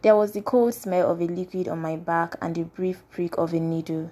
There 0.03 0.17
was 0.17 0.33
the 0.33 0.43
cold 0.43 0.75
smell 0.75 1.13
of 1.13 1.21
a 1.21 1.27
liquid 1.27 1.69
on 1.69 1.81
my 1.81 1.95
back 1.95 2.35
and 2.43 2.57
the 2.57 2.65
brief 2.65 3.05
prick 3.09 3.39
of 3.39 3.55
a 3.55 3.61
needle. 3.61 4.11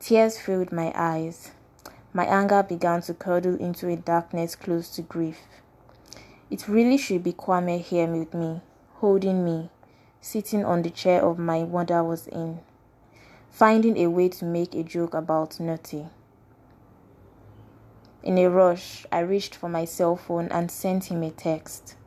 Tears 0.00 0.38
filled 0.38 0.70
my 0.70 0.92
eyes. 0.94 1.52
My 2.12 2.26
anger 2.26 2.62
began 2.62 3.00
to 3.02 3.14
curdle 3.14 3.56
into 3.56 3.88
a 3.88 3.96
darkness 3.96 4.54
close 4.54 4.90
to 4.96 5.02
grief. 5.02 5.38
It 6.50 6.68
really 6.68 6.98
should 6.98 7.22
be 7.22 7.32
Kwame 7.32 7.80
here 7.80 8.06
with 8.06 8.34
me, 8.34 8.60
holding 8.96 9.46
me, 9.46 9.70
sitting 10.20 10.64
on 10.64 10.82
the 10.82 10.90
chair 10.90 11.22
of 11.22 11.38
my 11.38 11.64
mother 11.64 12.04
was 12.04 12.26
in, 12.26 12.60
finding 13.50 13.96
a 13.96 14.08
way 14.08 14.28
to 14.28 14.44
make 14.44 14.74
a 14.74 14.82
joke 14.82 15.14
about 15.14 15.58
Naughty. 15.58 16.06
In 18.22 18.36
a 18.36 18.48
rush, 18.48 19.06
I 19.10 19.20
reached 19.20 19.54
for 19.54 19.70
my 19.70 19.86
cell 19.86 20.16
phone 20.16 20.48
and 20.48 20.70
sent 20.70 21.04
him 21.04 21.22
a 21.22 21.30
text. 21.30 21.97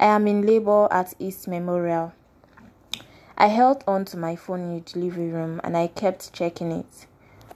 I 0.00 0.06
am 0.06 0.28
in 0.28 0.46
labor 0.46 0.86
at 0.92 1.14
East 1.18 1.48
Memorial. 1.48 2.12
I 3.36 3.48
held 3.48 3.82
on 3.88 4.04
to 4.06 4.16
my 4.16 4.36
phone 4.36 4.60
in 4.60 4.74
the 4.74 4.80
delivery 4.80 5.28
room 5.28 5.60
and 5.64 5.76
I 5.76 5.88
kept 5.88 6.32
checking 6.32 6.70
it, 6.70 7.06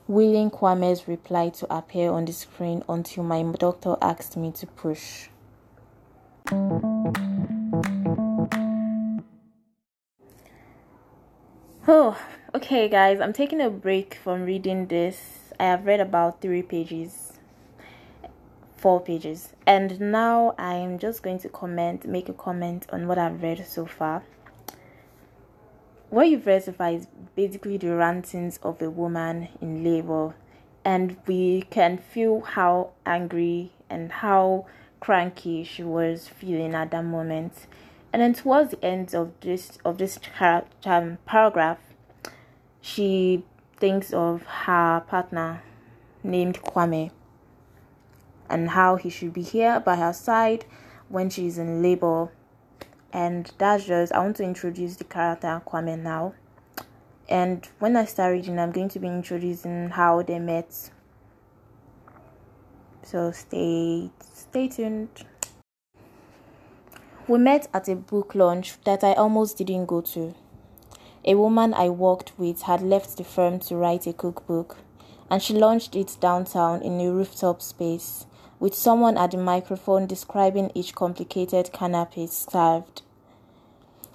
willing 0.08 0.50
Kwame's 0.50 1.06
reply 1.06 1.50
to 1.50 1.72
appear 1.72 2.10
on 2.10 2.24
the 2.24 2.32
screen 2.32 2.82
until 2.88 3.22
my 3.22 3.44
doctor 3.44 3.94
asked 4.02 4.36
me 4.36 4.50
to 4.52 4.66
push. 4.66 5.28
Oh, 11.86 12.18
okay, 12.56 12.88
guys, 12.88 13.20
I'm 13.20 13.32
taking 13.32 13.60
a 13.60 13.70
break 13.70 14.14
from 14.14 14.42
reading 14.42 14.86
this. 14.86 15.52
I 15.60 15.64
have 15.64 15.86
read 15.86 16.00
about 16.00 16.40
three 16.40 16.62
pages 16.62 17.31
four 18.82 19.00
pages. 19.00 19.52
And 19.64 20.00
now 20.00 20.54
i'm 20.58 20.98
just 20.98 21.22
going 21.22 21.38
to 21.38 21.48
comment 21.48 22.04
make 22.04 22.28
a 22.28 22.32
comment 22.32 22.84
on 22.90 23.06
what 23.06 23.16
i've 23.16 23.40
read 23.40 23.64
so 23.64 23.86
far. 23.86 24.24
What 26.10 26.28
you've 26.28 26.46
read 26.46 26.64
so 26.64 26.72
far 26.72 26.90
is 26.90 27.06
basically 27.36 27.78
the 27.78 27.94
rantings 27.94 28.58
of 28.62 28.82
a 28.82 28.90
woman 28.90 29.48
in 29.60 29.84
labor. 29.84 30.34
And 30.84 31.16
we 31.26 31.62
can 31.70 31.96
feel 31.96 32.40
how 32.40 32.90
angry 33.06 33.70
and 33.88 34.10
how 34.10 34.66
cranky 34.98 35.62
she 35.62 35.84
was 35.84 36.26
feeling 36.26 36.74
at 36.74 36.90
that 36.90 37.04
moment. 37.04 37.68
And 38.12 38.20
then 38.20 38.34
towards 38.34 38.72
the 38.72 38.84
end 38.84 39.14
of 39.14 39.30
this 39.40 39.78
of 39.84 39.98
this 39.98 40.18
um, 40.84 41.18
paragraph 41.24 41.78
she 42.80 43.44
thinks 43.76 44.12
of 44.12 44.42
her 44.42 45.04
partner 45.06 45.62
named 46.24 46.60
kwame 46.62 47.12
and 48.52 48.68
how 48.68 48.96
he 48.96 49.08
should 49.08 49.32
be 49.32 49.42
here 49.42 49.80
by 49.80 49.96
her 49.96 50.12
side 50.12 50.66
when 51.08 51.30
she's 51.30 51.56
in 51.56 51.82
labor. 51.82 52.30
And 53.12 53.50
that's 53.58 53.84
just, 53.86 54.12
I 54.12 54.18
want 54.18 54.36
to 54.36 54.44
introduce 54.44 54.96
the 54.96 55.04
character 55.04 55.60
Kwame 55.66 55.98
now. 55.98 56.34
And 57.28 57.66
when 57.78 57.96
I 57.96 58.04
start 58.04 58.32
reading, 58.32 58.58
I'm 58.58 58.70
going 58.70 58.90
to 58.90 58.98
be 58.98 59.08
introducing 59.08 59.88
how 59.88 60.22
they 60.22 60.38
met. 60.38 60.90
So 63.02 63.32
stay 63.32 64.10
stay 64.34 64.68
tuned. 64.68 65.24
We 67.26 67.38
met 67.38 67.68
at 67.72 67.88
a 67.88 67.96
book 67.96 68.34
launch 68.34 68.74
that 68.84 69.02
I 69.02 69.14
almost 69.14 69.56
didn't 69.56 69.86
go 69.86 70.02
to. 70.02 70.34
A 71.24 71.36
woman 71.36 71.72
I 71.72 71.88
worked 71.88 72.32
with 72.36 72.62
had 72.62 72.82
left 72.82 73.16
the 73.16 73.24
firm 73.24 73.60
to 73.60 73.76
write 73.76 74.06
a 74.06 74.12
cookbook, 74.12 74.78
and 75.30 75.42
she 75.42 75.54
launched 75.54 75.96
it 75.96 76.16
downtown 76.20 76.82
in 76.82 77.00
a 77.00 77.12
rooftop 77.12 77.62
space 77.62 78.26
with 78.62 78.76
someone 78.76 79.18
at 79.18 79.32
the 79.32 79.36
microphone 79.36 80.06
describing 80.06 80.70
each 80.72 80.94
complicated 80.94 81.68
canapé 81.74 82.28
served. 82.28 83.02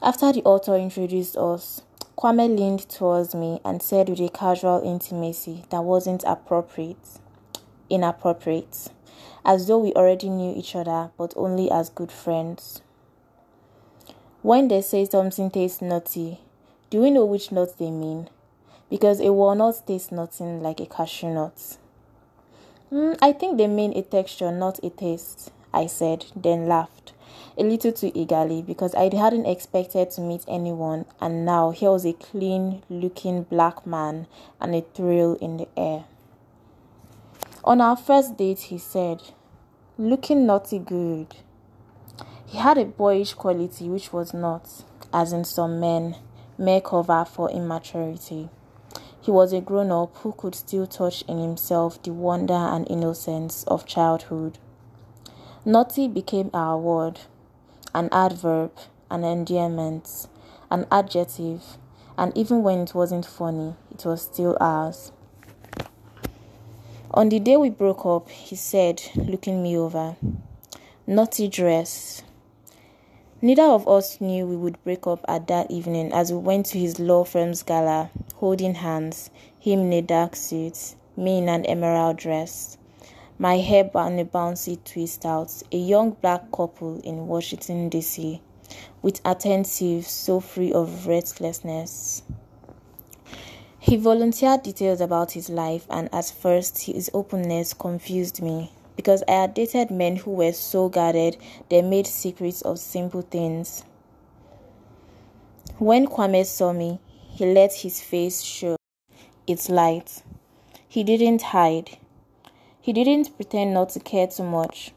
After 0.02 0.32
the 0.32 0.42
author 0.44 0.78
introduced 0.78 1.36
us, 1.36 1.82
Kwame 2.18 2.58
leaned 2.58 2.88
towards 2.88 3.36
me 3.36 3.60
and 3.66 3.82
said 3.82 4.08
with 4.08 4.22
a 4.22 4.30
casual 4.30 4.82
intimacy 4.86 5.66
that 5.70 5.84
wasn't 5.84 6.24
appropriate, 6.26 7.20
inappropriate, 7.90 8.88
as 9.44 9.68
though 9.68 9.80
we 9.80 9.92
already 9.92 10.30
knew 10.30 10.56
each 10.56 10.78
other 10.78 11.12
but 11.18 11.34
only 11.36 11.70
as 11.70 11.90
good 11.90 12.10
friends. 12.10 12.82
When 14.44 14.70
they 14.70 14.80
say 14.80 15.04
something 15.04 15.52
tastes 15.52 15.82
nutty, 15.82 16.40
do 16.90 17.02
we 17.02 17.12
know 17.12 17.26
which 17.26 17.52
nut 17.52 17.78
they 17.78 17.92
mean? 17.92 18.30
Because 18.90 19.20
a 19.20 19.34
walnut 19.34 19.86
tastes 19.86 20.10
nothing 20.10 20.64
like 20.64 20.80
a 20.80 20.86
cashew 20.86 21.34
nut. 21.34 21.78
Mm, 22.92 23.18
I 23.22 23.34
think 23.34 23.58
they 23.58 23.68
mean 23.68 23.92
a 23.98 24.02
texture, 24.02 24.50
not 24.50 24.80
a 24.82 24.90
taste, 24.90 25.52
I 25.74 25.88
said, 25.88 26.26
then 26.38 26.68
laughed, 26.68 27.12
a 27.58 27.64
little 27.64 27.92
too 27.92 28.14
eagerly 28.16 28.62
because 28.62 28.96
I 28.96 29.14
hadn't 29.14 29.46
expected 29.46 30.12
to 30.12 30.22
meet 30.22 30.46
anyone, 30.48 31.06
and 31.20 31.46
now 31.46 31.72
here 31.72 31.92
was 31.92 32.06
a 32.06 32.14
clean 32.14 32.84
looking 32.90 33.44
black 33.44 33.86
man 33.86 34.28
and 34.62 34.74
a 34.74 34.82
thrill 34.94 35.36
in 35.42 35.58
the 35.58 35.68
air. 35.76 36.06
On 37.66 37.82
our 37.82 37.98
first 37.98 38.38
date, 38.38 38.60
he 38.60 38.78
said, 38.78 39.22
looking 39.98 40.46
naughty 40.46 40.80
good. 40.80 41.36
He 42.46 42.58
had 42.58 42.78
a 42.78 42.86
boyish 42.86 43.34
quality 43.34 43.90
which 43.90 44.14
was 44.14 44.34
not, 44.34 44.86
as 45.12 45.34
in 45.34 45.44
some 45.44 45.82
men, 45.82 46.16
mere 46.58 46.80
cover 46.80 47.26
for 47.26 47.52
immaturity. 47.52 48.48
He 49.28 49.32
was 49.32 49.52
a 49.52 49.60
grown 49.60 49.92
up 49.92 50.16
who 50.20 50.32
could 50.32 50.56
still 50.56 50.88
touch 50.88 51.22
in 51.24 51.38
himself 51.38 52.02
the 52.02 52.14
wonder 52.14 52.54
and 52.54 52.90
innocence 52.90 53.66
of 53.66 53.86
childhood. 53.86 54.58
Naughty 55.66 56.08
became 56.08 56.50
our 56.54 56.78
word, 56.78 57.20
an 57.94 58.08
adverb, 58.14 58.72
an 59.12 59.26
endearment, 59.26 60.28
an 60.72 60.88
adjective, 60.90 61.78
and 62.18 62.32
even 62.38 62.64
when 62.64 62.80
it 62.80 62.96
wasn't 62.96 63.26
funny, 63.26 63.76
it 63.92 64.06
was 64.06 64.22
still 64.22 64.56
ours. 64.62 65.12
On 67.12 67.28
the 67.28 67.42
day 67.42 67.58
we 67.58 67.70
broke 67.70 68.06
up, 68.06 68.30
he 68.30 68.56
said, 68.56 69.02
looking 69.14 69.62
me 69.62 69.78
over, 69.78 70.16
Naughty 71.06 71.50
dress. 71.50 72.24
Neither 73.40 73.66
of 73.66 73.88
us 73.88 74.20
knew 74.20 74.48
we 74.48 74.56
would 74.56 74.84
break 74.84 75.06
up 75.06 75.24
at 75.28 75.46
that 75.46 75.70
evening 75.70 76.12
as 76.12 76.34
we 76.34 76.40
went 76.40 76.66
to 76.68 76.80
his 76.80 77.00
law 77.00 77.24
firm's 77.24 77.62
gala, 77.62 78.10
holding 78.38 78.74
hands, 78.74 79.30
him 79.60 79.82
in 79.82 79.94
a 79.94 80.02
dark 80.02 80.36
suit, 80.36 80.96
me 81.16 81.38
in 81.38 81.48
an 81.48 81.64
emerald 81.68 82.18
dress, 82.18 82.80
my 83.38 83.58
hair 83.58 83.92
on 83.94 84.18
a 84.18 84.26
bouncy 84.26 84.84
twist 84.84 85.24
out, 85.24 85.54
a 85.72 85.78
young 85.78 86.12
black 86.20 86.52
couple 86.52 87.00
in 87.02 87.28
Washington, 87.28 87.90
D.C., 87.90 88.42
with 89.04 89.22
attentive, 89.24 90.08
so 90.08 90.40
free 90.40 90.74
of 90.74 91.06
restlessness. 91.06 92.24
He 93.78 93.98
volunteered 93.98 94.64
details 94.64 95.00
about 95.00 95.34
his 95.34 95.48
life, 95.48 95.86
and 95.92 96.10
at 96.12 96.26
first 96.26 96.86
his 96.86 97.12
openness 97.14 97.76
confused 97.76 98.42
me 98.42 98.72
because 98.98 99.24
I 99.30 99.32
had 99.32 99.54
dated 99.54 99.90
men 99.90 100.18
who 100.18 100.32
were 100.32 100.52
so 100.52 100.90
guarded 100.90 101.38
they 101.70 101.82
made 101.82 102.08
secrets 102.08 102.62
of 102.64 102.80
simple 102.80 103.22
things. 103.22 103.86
When 105.78 106.08
Kwame 106.08 106.46
saw 106.46 106.74
me, 106.74 107.00
he 107.30 107.46
let 107.46 107.72
his 107.72 108.02
face 108.02 108.42
show 108.42 108.76
its 109.46 109.70
light. 109.70 110.24
He 110.90 111.04
didn't 111.04 111.42
hide. 111.44 111.98
He 112.82 112.92
didn't 112.92 113.36
pretend 113.36 113.74
not 113.74 113.90
to 113.90 114.00
care 114.00 114.28
too 114.28 114.44
much. 114.44 114.92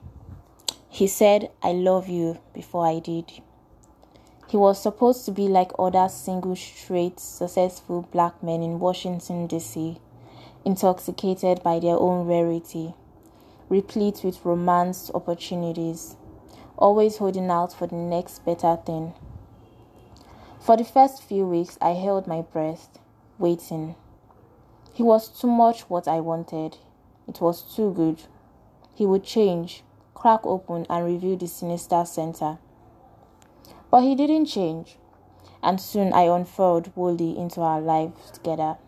He 0.89 1.07
said, 1.07 1.51
I 1.63 1.73
love 1.73 2.09
you 2.09 2.39
before 2.55 2.87
I 2.87 2.99
did. 2.99 3.31
He 4.49 4.57
was 4.57 4.83
supposed 4.83 5.25
to 5.27 5.31
be 5.31 5.47
like 5.47 5.71
other 5.79 6.09
single, 6.09 6.57
straight, 6.57 7.21
successful 7.21 8.09
black 8.11 8.43
men 8.43 8.63
in 8.63 8.81
Washington, 8.81 9.47
D.C., 9.47 10.01
intoxicated 10.65 11.63
by 11.63 11.79
their 11.79 11.97
own 11.97 12.27
rarity, 12.27 12.95
replete 13.71 14.23
with 14.25 14.45
romance 14.45 15.11
opportunities, 15.15 16.17
always 16.77 17.19
holding 17.19 17.49
out 17.51 17.73
for 17.73 17.87
the 17.87 17.95
next 17.95 18.45
better 18.45 18.77
thing. 18.85 19.15
For 20.61 20.77
the 20.77 20.85
first 20.85 21.23
few 21.23 21.47
weeks, 21.47 21.79
I 21.81 21.91
held 21.91 22.27
my 22.27 22.43
breath, 22.43 22.99
waiting. 23.39 23.95
He 24.93 25.03
was 25.05 25.29
too 25.29 25.47
much 25.47 25.89
what 25.89 26.09
I 26.09 26.21
wanted. 26.21 26.77
It 27.29 27.41
was 27.41 27.63
too 27.63 27.93
good. 27.93 28.25
He 28.95 29.07
would 29.07 29.25
change, 29.25 29.85
crack 30.15 30.41
open, 30.45 30.85
and 30.91 31.05
reveal 31.07 31.37
the 31.37 31.47
sinister 31.47 32.05
center. 32.05 32.59
But 33.91 34.03
he 34.03 34.17
didn't 34.17 34.47
change, 34.47 34.99
and 35.63 35.81
soon 35.81 36.13
I 36.13 36.23
unfurled 36.23 36.89
wholly 36.89 37.39
into 37.39 37.61
our 37.61 37.81
lives 37.81 38.33
together. 38.33 38.79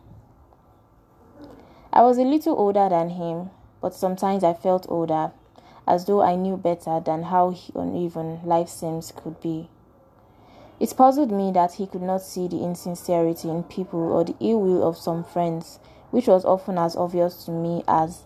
I 1.93 2.03
was 2.03 2.19
a 2.19 2.23
little 2.23 2.59
older 2.59 2.89
than 2.89 3.11
him, 3.11 3.51
but 3.83 3.95
sometimes 3.95 4.45
I 4.45 4.55
felt 4.55 4.87
older, 4.89 5.33
as 5.87 6.07
though 6.07 6.23
I 6.23 6.37
knew 6.37 6.57
better 6.57 7.01
than 7.01 7.25
how 7.25 7.55
uneven 7.75 8.41
life 8.45 8.69
seems 8.69 9.13
could 9.13 9.41
be. 9.41 9.69
It 10.81 10.97
puzzled 10.97 11.31
me 11.31 11.51
that 11.53 11.75
he 11.75 11.87
could 11.87 12.03
not 12.03 12.23
see 12.23 12.49
the 12.49 12.63
insincerity 12.63 13.51
in 13.51 13.65
people 13.65 14.13
or 14.13 14.25
the 14.25 14.37
ill 14.41 14.61
will 14.61 14.89
of 14.89 14.97
some 14.97 15.25
friends, 15.25 15.81
which 16.11 16.29
was 16.29 16.45
often 16.45 16.79
as 16.79 16.97
obvious 16.97 17.45
to 17.45 17.51
me 17.51 17.83
as 17.87 18.23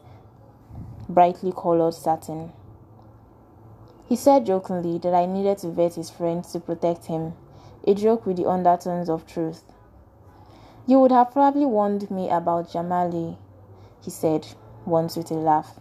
brightly 1.09 1.53
colored 1.53 1.95
satin. 1.95 2.53
He 4.09 4.17
said 4.17 4.47
jokingly 4.47 4.99
that 4.99 5.15
I 5.15 5.27
needed 5.27 5.59
to 5.59 5.71
vet 5.71 5.95
his 5.95 6.11
friends 6.11 6.53
to 6.53 6.61
protect 6.61 7.07
him, 7.07 7.35
a 7.87 7.95
joke 7.95 8.27
with 8.27 8.37
the 8.37 8.49
undertones 8.49 9.09
of 9.09 9.27
truth. 9.27 9.65
You 10.87 11.01
would 11.01 11.13
have 11.13 11.33
probably 11.33 11.67
warned 11.67 12.11
me 12.11 12.31
about 12.31 12.71
Jamali, 12.71 13.37
he 14.03 14.11
said 14.11 14.47
once 14.87 15.17
with 15.17 15.31
a 15.31 15.35
laugh. 15.35 15.81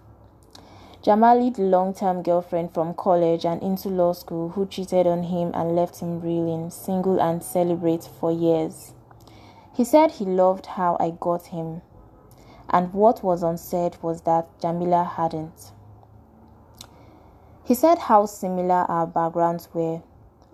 Jamali, 1.03 1.53
the 1.53 1.61
long 1.61 1.93
term 1.93 2.23
girlfriend 2.23 2.73
from 2.73 2.95
college 2.95 3.45
and 3.45 3.61
into 3.61 3.89
law 3.89 4.13
school, 4.13 4.49
who 4.49 4.65
cheated 4.65 5.05
on 5.05 5.23
him 5.23 5.51
and 5.53 5.75
left 5.75 5.99
him 5.99 6.19
reeling, 6.19 6.71
single 6.71 7.21
and 7.21 7.43
celibate 7.43 8.09
for 8.19 8.31
years. 8.31 8.93
He 9.71 9.83
said 9.83 10.11
he 10.11 10.25
loved 10.25 10.65
how 10.65 10.97
I 10.99 11.11
got 11.11 11.47
him, 11.47 11.81
and 12.69 12.91
what 12.93 13.23
was 13.23 13.43
unsaid 13.43 13.97
was 14.01 14.21
that 14.21 14.47
Jamila 14.59 15.03
hadn't. 15.03 15.73
He 17.63 17.73
said 17.73 17.97
how 17.97 18.25
similar 18.25 18.85
our 18.89 19.05
backgrounds 19.05 19.69
were, 19.73 20.01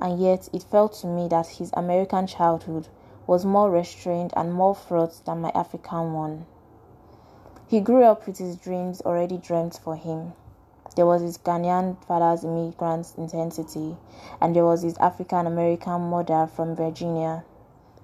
and 0.02 0.20
yet 0.20 0.50
it 0.52 0.64
felt 0.64 0.94
to 0.96 1.08
me 1.08 1.28
that 1.28 1.48
his 1.48 1.72
American 1.76 2.28
childhood 2.28 2.88
was 3.28 3.46
more 3.46 3.70
restrained 3.70 4.34
and 4.36 4.54
more 4.54 4.76
fraught 4.76 5.22
than 5.26 5.42
my 5.42 5.52
African 5.56 6.14
one. 6.14 6.46
He 7.72 7.80
grew 7.80 8.04
up 8.04 8.28
with 8.28 8.38
his 8.38 8.58
dreams 8.58 9.00
already 9.00 9.38
dreamt 9.38 9.80
for 9.82 9.96
him. 9.96 10.34
There 10.98 11.06
was 11.06 11.22
his 11.22 11.38
Ghanaian 11.38 11.96
father's 12.04 12.44
immigrant 12.44 13.14
intensity, 13.18 13.96
and 14.42 14.54
there 14.54 14.66
was 14.66 14.82
his 14.82 14.98
African 14.98 15.48
American 15.48 16.10
mother 16.10 16.48
from 16.54 16.76
Virginia, 16.76 17.46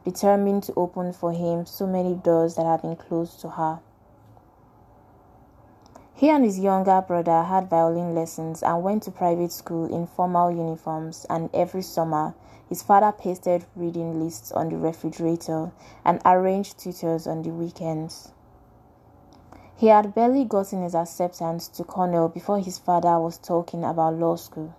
determined 0.06 0.64
to 0.64 0.74
open 0.78 1.12
for 1.12 1.34
him 1.34 1.66
so 1.66 1.86
many 1.86 2.16
doors 2.16 2.56
that 2.56 2.66
had 2.66 2.82
been 2.82 2.96
closed 2.96 3.42
to 3.42 3.50
her. 3.50 3.82
He 6.14 6.30
and 6.30 6.46
his 6.46 6.60
younger 6.60 7.02
brother 7.02 7.44
had 7.44 7.70
violin 7.70 8.16
lessons 8.16 8.64
and 8.64 8.82
went 8.82 9.04
to 9.04 9.12
private 9.12 9.52
school 9.52 9.94
in 9.94 10.08
formal 10.08 10.50
uniforms, 10.50 11.26
and 11.30 11.50
every 11.54 11.82
summer 11.82 12.36
his 12.70 12.82
father 12.82 13.12
pasted 13.12 13.66
reading 13.76 14.24
lists 14.24 14.50
on 14.54 14.70
the 14.70 14.78
refrigerator 14.78 15.74
and 16.06 16.22
arranged 16.24 16.78
tutors 16.78 17.28
on 17.28 17.42
the 17.42 17.50
weekends. 17.50 18.32
He 19.78 19.88
had 19.88 20.16
barely 20.16 20.44
gotten 20.44 20.82
his 20.82 20.96
acceptance 20.96 21.68
to 21.70 21.84
Cornell 21.84 22.30
before 22.30 22.58
his 22.58 22.80
father 22.80 23.20
was 23.20 23.38
talking 23.38 23.84
about 23.84 24.16
law 24.16 24.36
school. 24.36 24.74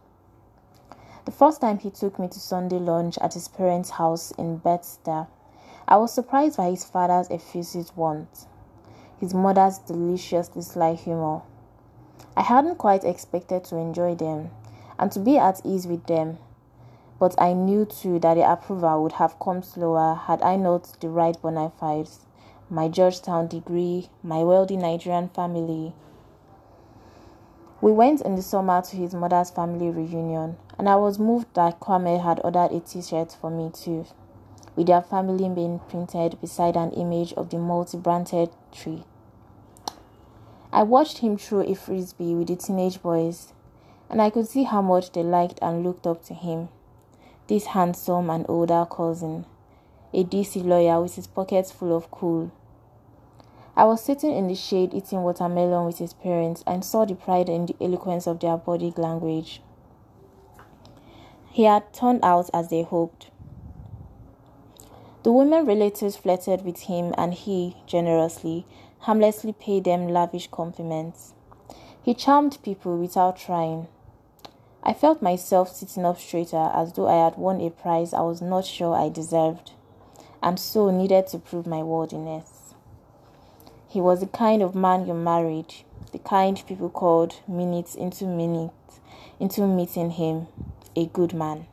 The 1.25 1.31
first 1.31 1.61
time 1.61 1.79
he 1.79 1.91
took 1.91 2.19
me 2.19 2.27
to 2.27 2.41
Sunday 2.41 2.81
lunch 2.81 3.17
at 3.19 3.35
his 3.35 3.47
parents' 3.47 3.91
house 3.91 4.33
in 4.33 4.57
Bethesda, 4.57 5.29
I 5.87 5.99
was 5.99 6.13
surprised 6.13 6.57
by 6.57 6.71
his 6.71 6.85
father's 6.85 7.31
effusive 7.31 7.97
warmth 7.97 8.47
his 9.19 9.35
mother's 9.35 9.79
deliciously 9.79 10.63
sly 10.63 10.95
humor. 10.95 11.43
I 12.37 12.43
hadn't 12.43 12.79
quite 12.79 13.05
expected 13.05 13.65
to 13.65 13.77
enjoy 13.77 14.15
them 14.15 14.51
and 14.99 15.11
to 15.13 15.21
be 15.21 15.39
at 15.39 15.61
ease 15.65 15.87
with 15.87 16.07
them, 16.07 16.39
but 17.19 17.41
I 17.41 17.53
knew 17.53 17.85
too 17.85 18.19
that 18.21 18.35
the 18.35 18.51
approval 18.51 19.03
would 19.03 19.13
have 19.13 19.39
come 19.39 19.63
slower 19.63 20.15
had 20.15 20.43
I 20.43 20.57
not 20.57 20.85
the 21.01 21.09
right 21.09 21.41
bona 21.41 21.71
fides 21.79 22.21
my 22.71 22.89
Georgetown 22.89 23.47
degree, 23.47 24.09
my 24.23 24.45
wealthy 24.45 24.77
Nigerian 24.77 25.29
family. 25.29 25.93
We 27.81 27.93
went 27.93 28.21
in 28.21 28.37
the 28.37 28.43
summer 28.43 28.83
to 28.83 28.97
his 28.97 29.15
mother's 29.15 29.51
family 29.51 29.91
reunion, 29.91 30.57
and 30.79 30.89
I 30.89 30.97
was 30.97 31.19
moved 31.19 31.55
that 31.55 31.81
Kwame 31.81 32.23
had 32.23 32.41
ordered 32.45 32.73
a 32.73 32.81
t 32.81 33.03
shirt 33.03 33.37
for 33.41 33.51
me 33.51 33.71
too 33.73 34.07
with 34.79 34.87
their 34.87 35.03
family 35.03 35.49
being 35.49 35.81
printed 35.89 36.41
beside 36.41 36.77
an 36.77 36.93
image 36.93 37.33
of 37.33 37.51
the 37.51 37.59
multi 37.59 37.99
branted 37.99 38.49
tree. 38.71 39.03
I 40.73 40.85
watched 40.85 41.19
him 41.19 41.37
throw 41.37 41.63
a 41.63 41.75
frisbee 41.75 42.37
with 42.37 42.47
the 42.47 42.55
teenage 42.55 43.03
boys, 43.03 43.53
and 44.09 44.23
I 44.23 44.31
could 44.31 44.47
see 44.47 44.63
how 44.63 44.81
much 44.81 45.11
they 45.11 45.25
liked 45.25 45.59
and 45.61 45.83
looked 45.83 46.07
up 46.07 46.25
to 46.27 46.35
him. 46.35 46.69
This 47.49 47.67
handsome 47.67 48.31
and 48.31 48.47
older 48.49 48.87
cousin, 48.89 49.47
a 50.15 50.23
DC 50.23 50.65
lawyer 50.65 51.03
with 51.03 51.17
his 51.17 51.27
pockets 51.27 51.73
full 51.73 51.97
of 51.97 52.09
cool. 52.13 52.53
I 53.79 53.85
was 53.85 54.01
sitting 54.03 54.33
in 54.33 54.49
the 54.49 54.57
shade 54.57 54.93
eating 54.93 55.23
watermelon 55.23 55.87
with 55.87 55.99
his 55.99 56.13
parents 56.13 56.65
and 56.67 56.85
saw 56.85 57.05
the 57.05 57.15
pride 57.15 57.49
and 57.49 57.69
the 57.69 57.77
eloquence 57.81 58.27
of 58.27 58.41
their 58.41 58.57
body 58.57 58.93
language. 58.97 59.63
He 61.53 61.63
had 61.63 61.93
turned 61.93 62.25
out 62.25 62.51
as 62.53 62.71
they 62.71 62.83
hoped. 62.83 63.31
The 65.23 65.31
women 65.31 65.65
relatives 65.65 66.17
flirted 66.17 66.65
with 66.65 66.81
him, 66.81 67.15
and 67.17 67.33
he, 67.33 67.77
generously, 67.87 68.67
harmlessly 68.99 69.53
paid 69.53 69.85
them 69.85 70.09
lavish 70.09 70.49
compliments. 70.51 71.35
He 72.03 72.15
charmed 72.15 72.59
people 72.65 72.99
without 72.99 73.37
trying. 73.37 73.87
I 74.83 74.93
felt 74.93 75.23
myself 75.23 75.73
sitting 75.73 76.05
up 76.05 76.19
straighter 76.19 76.73
as 76.75 76.95
though 76.95 77.07
I 77.07 77.25
had 77.27 77.39
won 77.39 77.61
a 77.61 77.71
prize 77.71 78.13
I 78.13 78.23
was 78.23 78.43
not 78.43 78.65
sure 78.65 78.97
I 78.97 79.09
deserved, 79.09 79.71
and 80.43 80.59
so 80.59 80.91
needed 80.91 81.29
to 81.29 81.39
prove 81.39 81.69
my 81.69 81.85
worthiness. 81.85 82.58
He 83.89 84.01
was 84.01 84.21
the 84.21 84.27
kind 84.27 84.63
of 84.63 84.75
man 84.75 85.07
you 85.07 85.15
married, 85.15 85.75
the 86.13 86.19
kind 86.19 86.63
people 86.67 86.91
called 86.91 87.41
minutes 87.49 87.95
into 87.95 88.27
minutes 88.27 89.01
into 89.41 89.67
meeting 89.67 90.11
him, 90.11 90.49
a 90.97 91.07
good 91.07 91.33
man. 91.33 91.67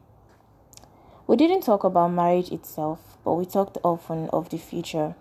We 1.27 1.35
didn't 1.35 1.61
talk 1.61 1.83
about 1.83 2.09
marriage 2.09 2.51
itself 2.51 3.15
but 3.25 3.33
we 3.33 3.45
talked 3.45 3.79
often 3.83 4.29
of 4.29 4.49
the 4.49 4.57
future. 4.57 5.15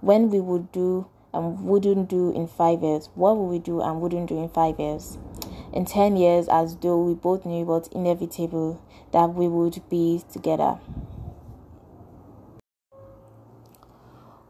When 0.00 0.28
we 0.28 0.40
would 0.40 0.70
do 0.72 1.06
and 1.32 1.64
wouldn't 1.64 2.08
do 2.10 2.32
in 2.32 2.48
five 2.48 2.82
years, 2.82 3.08
what 3.14 3.36
would 3.36 3.46
we 3.46 3.60
do 3.60 3.80
and 3.80 4.00
wouldn't 4.00 4.28
do 4.28 4.42
in 4.42 4.48
five 4.48 4.78
years? 4.78 5.16
In 5.72 5.84
10 5.84 6.16
years, 6.16 6.48
as 6.48 6.76
though 6.76 7.00
we 7.00 7.14
both 7.14 7.46
knew 7.46 7.62
it 7.62 7.66
was 7.66 7.88
inevitable 7.88 8.82
that 9.12 9.34
we 9.34 9.46
would 9.46 9.80
be 9.88 10.22
together. 10.32 10.78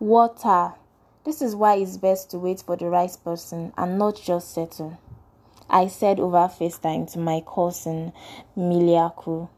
Water. 0.01 0.75
This 1.25 1.43
is 1.43 1.55
why 1.55 1.77
it's 1.77 1.97
best 1.97 2.31
to 2.31 2.39
wait 2.39 2.63
for 2.63 2.77
the 2.77 2.89
right 2.89 3.15
person 3.25 3.73
and 3.77 3.99
not 3.99 4.21
just 4.21 4.53
settle. 4.55 4.99
I 5.69 5.89
said 5.89 6.19
over 6.19 6.49
FaceTime 6.49 7.11
to 7.13 7.19
my 7.19 7.43
cousin 7.47 8.13
Mmiliaku. 8.57 9.49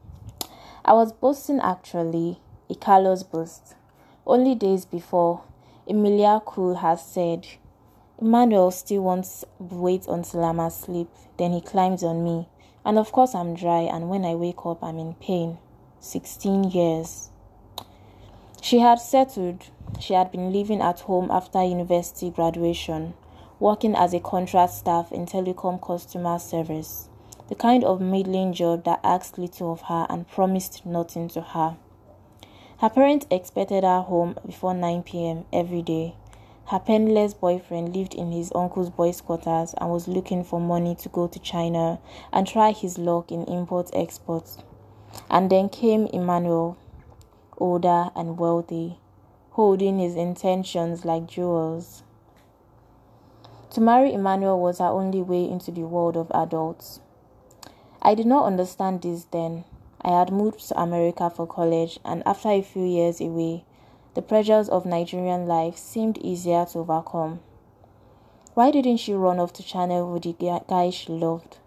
I 0.83 0.93
was 0.93 1.13
boasting 1.13 1.59
actually 1.61 2.39
a 2.69 2.75
Carlos 2.75 3.23
boast. 3.23 3.75
Only 4.25 4.55
days 4.55 4.85
before, 4.85 5.43
Mmiliaku 5.87 6.79
has 6.81 7.05
said, 7.05 7.47
Emmanuel 8.19 8.71
still 8.71 9.01
wants 9.01 9.45
to 9.57 9.75
wait 9.75 10.05
until 10.07 10.43
I'm 10.43 10.59
asleep. 10.59 11.09
Then 11.37 11.53
he 11.53 11.61
climbs 11.61 12.03
on 12.03 12.23
me. 12.23 12.47
And 12.85 12.99
of 12.99 13.11
course, 13.11 13.33
I'm 13.33 13.55
dry, 13.55 13.81
and 13.81 14.09
when 14.09 14.25
I 14.25 14.35
wake 14.35 14.65
up, 14.65 14.83
I'm 14.83 14.99
in 14.99 15.15
pain. 15.15 15.57
16 15.99 16.65
years. 16.65 17.29
She 18.61 18.79
had 18.79 18.99
settled. 18.99 19.65
She 20.01 20.15
had 20.15 20.31
been 20.31 20.51
living 20.51 20.81
at 20.81 21.01
home 21.01 21.29
after 21.29 21.63
university 21.63 22.31
graduation, 22.31 23.13
working 23.59 23.93
as 23.93 24.15
a 24.15 24.19
contract 24.19 24.73
staff 24.73 25.11
in 25.11 25.27
telecom 25.27 25.79
customer 25.79 26.39
service, 26.39 27.07
the 27.49 27.53
kind 27.53 27.83
of 27.83 28.01
middling 28.01 28.51
job 28.51 28.83
that 28.85 28.99
asked 29.03 29.37
little 29.37 29.71
of 29.71 29.81
her 29.81 30.07
and 30.09 30.27
promised 30.27 30.87
nothing 30.87 31.27
to 31.29 31.41
her. 31.41 31.77
Her 32.79 32.89
parents 32.89 33.27
expected 33.29 33.83
her 33.83 34.01
home 34.01 34.39
before 34.43 34.73
9 34.73 35.03
p.m. 35.03 35.45
every 35.53 35.83
day. 35.83 36.15
Her 36.65 36.79
penniless 36.79 37.35
boyfriend 37.35 37.95
lived 37.95 38.15
in 38.15 38.31
his 38.31 38.51
uncle's 38.55 38.89
boys' 38.89 39.21
quarters 39.21 39.75
and 39.77 39.91
was 39.91 40.07
looking 40.07 40.43
for 40.43 40.59
money 40.59 40.95
to 40.95 41.09
go 41.09 41.27
to 41.27 41.37
China 41.37 41.99
and 42.33 42.47
try 42.47 42.71
his 42.71 42.97
luck 42.97 43.31
in 43.31 43.43
import 43.43 43.91
exports. 43.93 44.57
And 45.29 45.51
then 45.51 45.69
came 45.69 46.07
Emmanuel, 46.07 46.75
older 47.59 48.09
and 48.15 48.39
wealthy, 48.39 48.97
holding 49.51 49.99
his 49.99 50.15
intentions 50.15 51.03
like 51.03 51.27
jewels. 51.27 52.03
To 53.71 53.81
marry 53.81 54.13
Emmanuel 54.13 54.59
was 54.59 54.79
her 54.79 54.85
only 54.85 55.21
way 55.21 55.49
into 55.49 55.71
the 55.71 55.83
world 55.83 56.15
of 56.15 56.31
adults. 56.33 56.99
I 58.01 58.15
did 58.15 58.25
not 58.25 58.45
understand 58.45 59.01
this 59.01 59.25
then. 59.25 59.65
I 60.01 60.17
had 60.17 60.31
moved 60.31 60.67
to 60.69 60.81
America 60.81 61.29
for 61.29 61.45
college, 61.45 61.99
and 62.03 62.23
after 62.25 62.49
a 62.49 62.61
few 62.61 62.83
years 62.83 63.21
away, 63.21 63.65
the 64.13 64.21
pressures 64.21 64.67
of 64.67 64.85
Nigerian 64.85 65.47
life 65.47 65.77
seemed 65.77 66.17
easier 66.17 66.65
to 66.65 66.79
overcome. 66.79 67.39
Why 68.53 68.71
didn't 68.71 68.97
she 68.97 69.13
run 69.13 69.39
off 69.39 69.53
to 69.53 69.63
China 69.63 70.05
with 70.05 70.23
the 70.23 70.33
guy 70.67 70.89
she 70.89 71.11
loved? 71.11 71.57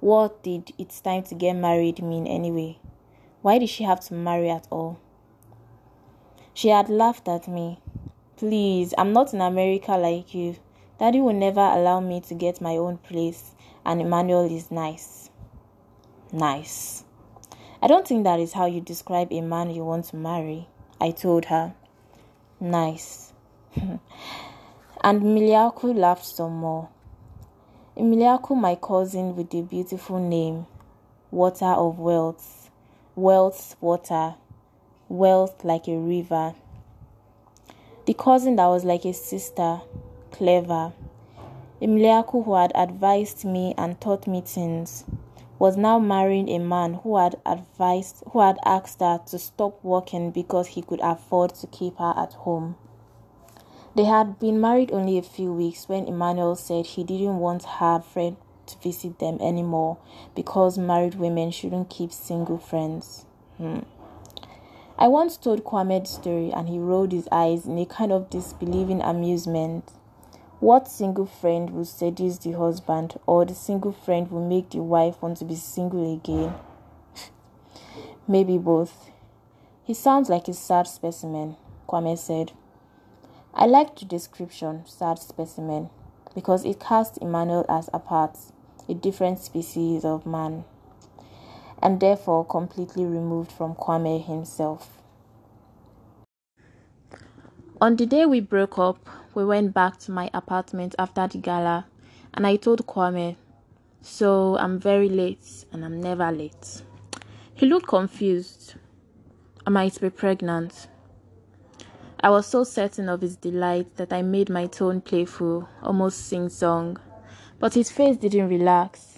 What 0.00 0.42
did 0.42 0.72
it's 0.78 1.00
time 1.00 1.24
to 1.24 1.34
get 1.34 1.52
married 1.52 2.02
mean 2.02 2.26
anyway? 2.26 2.78
Why 3.42 3.58
did 3.58 3.68
she 3.68 3.84
have 3.84 4.00
to 4.06 4.14
marry 4.14 4.48
at 4.48 4.66
all? 4.70 4.98
She 6.54 6.68
had 6.68 6.88
laughed 6.88 7.28
at 7.28 7.48
me. 7.48 7.80
Please, 8.36 8.94
I'm 8.96 9.12
not 9.12 9.32
in 9.34 9.40
America 9.40 9.92
like 9.92 10.34
you. 10.34 10.56
Daddy 10.98 11.20
will 11.20 11.32
never 11.32 11.60
allow 11.60 12.00
me 12.00 12.20
to 12.22 12.34
get 12.34 12.60
my 12.60 12.76
own 12.76 12.98
place, 12.98 13.54
and 13.84 14.00
Emmanuel 14.00 14.44
is 14.50 14.70
nice 14.70 15.30
nice. 16.32 17.04
I 17.82 17.86
don't 17.86 18.06
think 18.06 18.24
that 18.24 18.40
is 18.40 18.52
how 18.52 18.66
you 18.66 18.80
describe 18.80 19.32
a 19.32 19.40
man 19.40 19.70
you 19.70 19.84
want 19.84 20.06
to 20.06 20.16
marry, 20.16 20.68
I 21.00 21.10
told 21.10 21.46
her. 21.46 21.74
Nice. 22.60 23.32
and 23.76 25.22
Mmiliaku 25.22 25.96
laughed 25.96 26.26
some 26.26 26.56
more. 26.56 26.88
Mmiliaku, 27.96 28.56
my 28.56 28.74
cousin 28.76 29.34
with 29.34 29.50
the 29.50 29.62
beautiful 29.62 30.18
name, 30.18 30.66
Water 31.30 31.66
of 31.66 31.98
Wealth, 31.98 32.70
Wealth 33.14 33.76
Water, 33.80 34.34
Wealth 35.10 35.64
like 35.64 35.88
a 35.88 35.98
river. 35.98 36.54
The 38.06 38.14
cousin 38.14 38.54
that 38.56 38.66
was 38.68 38.84
like 38.84 39.04
a 39.04 39.12
sister, 39.12 39.80
clever. 40.30 40.92
Mmiliaku, 41.82 42.44
who 42.44 42.54
had 42.54 42.70
advised 42.76 43.44
me 43.44 43.74
and 43.76 44.00
taught 44.00 44.28
me 44.28 44.40
things 44.40 45.04
was 45.58 45.76
now 45.76 45.98
marrying 45.98 46.48
a 46.48 46.60
man 46.60 46.94
who 46.94 47.16
had 47.16 47.34
advised 47.44 48.22
who 48.30 48.40
had 48.40 48.56
asked 48.64 49.00
her 49.00 49.20
to 49.26 49.36
stop 49.36 49.82
working 49.82 50.30
because 50.30 50.68
he 50.68 50.80
could 50.80 51.00
afford 51.02 51.56
to 51.56 51.66
keep 51.66 51.98
her 51.98 52.14
at 52.16 52.32
home. 52.32 52.76
They 53.96 54.04
had 54.04 54.38
been 54.38 54.60
married 54.60 54.92
only 54.92 55.18
a 55.18 55.22
few 55.22 55.52
weeks 55.52 55.88
when 55.88 56.06
Emmanuel 56.06 56.54
said 56.54 56.86
he 56.86 57.02
didn't 57.02 57.40
want 57.40 57.64
her 57.64 57.98
friend 57.98 58.36
to 58.66 58.78
visit 58.78 59.18
them 59.18 59.38
anymore 59.40 59.98
because 60.36 60.78
married 60.78 61.16
women 61.16 61.50
shouldn't 61.50 61.90
keep 61.90 62.12
single 62.12 62.58
friends. 62.58 63.26
Hmm. 63.58 63.80
I 65.00 65.08
once 65.08 65.38
told 65.38 65.64
Kwame 65.64 66.02
the 66.02 66.06
story 66.06 66.52
and 66.52 66.68
he 66.68 66.78
rolled 66.78 67.12
his 67.12 67.26
eyes 67.32 67.64
in 67.64 67.78
a 67.78 67.86
kind 67.86 68.12
of 68.12 68.28
disbelieving 68.28 69.00
amusement. 69.00 69.92
What 70.60 70.88
single 70.88 71.24
friend 71.24 71.70
will 71.70 71.86
seduce 71.86 72.36
the 72.36 72.52
husband, 72.52 73.18
or 73.26 73.46
the 73.46 73.54
single 73.54 73.92
friend 73.92 74.30
will 74.30 74.46
make 74.46 74.68
the 74.68 74.82
wife 74.82 75.22
want 75.22 75.38
to 75.38 75.46
be 75.46 75.54
single 75.54 76.12
again? 76.12 76.52
Maybe 78.28 78.58
both. 78.58 79.10
He 79.84 79.94
sounds 79.94 80.28
like 80.28 80.48
a 80.48 80.52
sad 80.52 80.86
specimen, 80.86 81.56
Kwame 81.88 82.18
said. 82.18 82.52
I 83.54 83.64
liked 83.64 84.00
the 84.00 84.04
description, 84.04 84.82
sad 84.84 85.18
specimen, 85.18 85.88
because 86.34 86.66
it 86.66 86.78
cast 86.78 87.16
Emmanuel 87.22 87.64
as 87.70 87.88
apart, 87.94 88.36
a 88.86 88.92
different 88.92 89.38
species 89.38 90.04
of 90.04 90.26
man, 90.26 90.64
and 91.82 92.00
therefore 92.00 92.44
completely 92.44 93.04
removed 93.04 93.50
from 93.52 93.74
Kwame 93.74 94.24
himself. 94.24 95.00
On 97.80 97.96
the 97.96 98.04
day 98.04 98.26
we 98.26 98.40
broke 98.40 98.78
up, 98.78 99.08
we 99.34 99.44
went 99.44 99.72
back 99.72 99.98
to 100.00 100.10
my 100.12 100.30
apartment 100.34 100.94
after 100.98 101.26
the 101.26 101.38
gala, 101.38 101.86
and 102.34 102.46
I 102.46 102.56
told 102.56 102.86
Kwame, 102.86 103.36
So 104.02 104.58
I'm 104.58 104.78
very 104.78 105.08
late, 105.08 105.64
and 105.72 105.84
I'm 105.84 106.00
never 106.00 106.30
late. 106.30 106.82
He 107.54 107.66
looked 107.66 107.86
confused. 107.86 108.74
I 109.66 109.70
might 109.70 110.00
be 110.00 110.10
pregnant. 110.10 110.88
I 112.22 112.28
was 112.28 112.46
so 112.46 112.64
certain 112.64 113.08
of 113.08 113.22
his 113.22 113.36
delight 113.36 113.96
that 113.96 114.12
I 114.12 114.20
made 114.20 114.50
my 114.50 114.66
tone 114.66 115.00
playful, 115.00 115.66
almost 115.82 116.26
sing 116.26 116.50
song, 116.50 116.98
but 117.58 117.72
his 117.72 117.90
face 117.90 118.18
didn't 118.18 118.48
relax. 118.48 119.09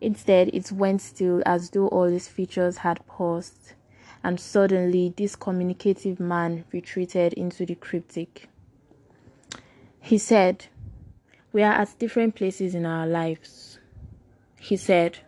Instead, 0.00 0.48
it 0.52 0.70
went 0.72 1.00
still 1.00 1.42
as 1.46 1.70
though 1.70 1.88
all 1.88 2.04
his 2.04 2.28
features 2.28 2.78
had 2.78 3.04
paused 3.06 3.72
and 4.26 4.40
suddenly 4.40 5.14
this 5.16 5.36
communicative 5.36 6.18
man 6.18 6.64
retreated 6.72 7.32
into 7.34 7.64
the 7.64 7.76
cryptic. 7.76 8.48
He 10.00 10.18
said, 10.18 10.66
We 11.52 11.62
are 11.62 11.74
at 11.74 11.96
different 12.00 12.34
places 12.34 12.74
in 12.74 12.84
our 12.84 13.06
lives. 13.06 13.78
He 14.58 14.76
said, 14.76 15.18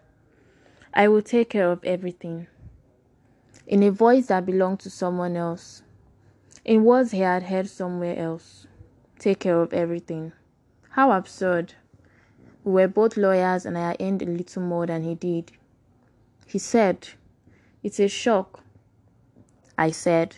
I 0.93 1.07
will 1.07 1.23
take 1.23 1.51
care 1.51 1.71
of 1.71 1.85
everything. 1.85 2.49
In 3.69 3.85
a 3.85 3.93
voice 3.93 4.27
that 4.27 4.47
belonged 4.47 4.81
to 4.81 4.91
someone 4.91 5.37
else, 5.37 5.83
in 6.65 6.83
words 6.83 7.13
he 7.13 7.21
had 7.21 7.45
heard 7.45 7.69
somewhere 7.69 8.19
else. 8.19 8.67
Take 9.21 9.39
care 9.39 9.61
of 9.61 9.73
everything. 9.73 10.33
How 10.91 11.13
absurd. 11.13 11.75
We 12.69 12.75
were 12.75 12.89
both 12.89 13.17
lawyers 13.17 13.65
and 13.65 13.79
I 13.79 13.97
earned 13.99 14.21
a 14.21 14.27
little 14.27 14.61
more 14.61 14.85
than 14.85 15.03
he 15.03 15.15
did. 15.15 15.53
He 16.47 16.59
said, 16.59 17.09
It's 17.83 17.99
a 17.99 18.09
shock 18.09 18.63
I 19.79 19.91
said. 19.91 20.37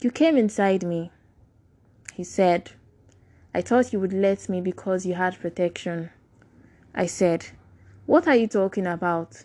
You 0.00 0.12
came 0.12 0.36
inside 0.36 0.84
me. 0.84 1.10
He 2.14 2.22
said, 2.22 2.70
I 3.52 3.60
thought 3.60 3.92
you 3.92 3.98
would 3.98 4.12
let 4.12 4.48
me 4.48 4.60
because 4.60 5.04
you 5.04 5.14
had 5.14 5.40
protection. 5.40 6.10
I 6.94 7.06
said, 7.06 7.46
What 8.06 8.28
are 8.28 8.36
you 8.36 8.46
talking 8.46 8.86
about? 8.86 9.42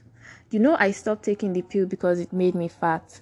You 0.51 0.59
know, 0.59 0.77
I 0.79 0.91
stopped 0.91 1.23
taking 1.25 1.53
the 1.53 1.63
pill 1.63 1.87
because 1.87 2.19
it 2.19 2.31
made 2.31 2.53
me 2.53 2.67
fat, 2.67 3.21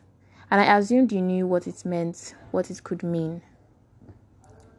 and 0.52 0.60
I 0.60 0.78
assumed 0.78 1.14
you 1.14 1.22
knew 1.22 1.48
what 1.48 1.66
it 1.66 1.86
meant, 1.86 2.36
what 2.52 2.70
it 2.70 2.84
could 2.84 3.04
mean. 3.04 3.42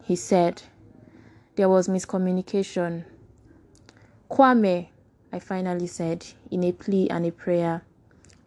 He 0.05 0.17
said, 0.17 0.65
There 1.55 1.71
was 1.71 1.89
miscommunication. 1.89 3.07
Kwame, 4.29 4.89
I 5.33 5.39
finally 5.39 5.87
said, 5.87 6.27
in 6.51 6.65
a 6.65 6.73
plea 6.73 7.09
and 7.09 7.25
a 7.25 7.31
prayer, 7.31 7.83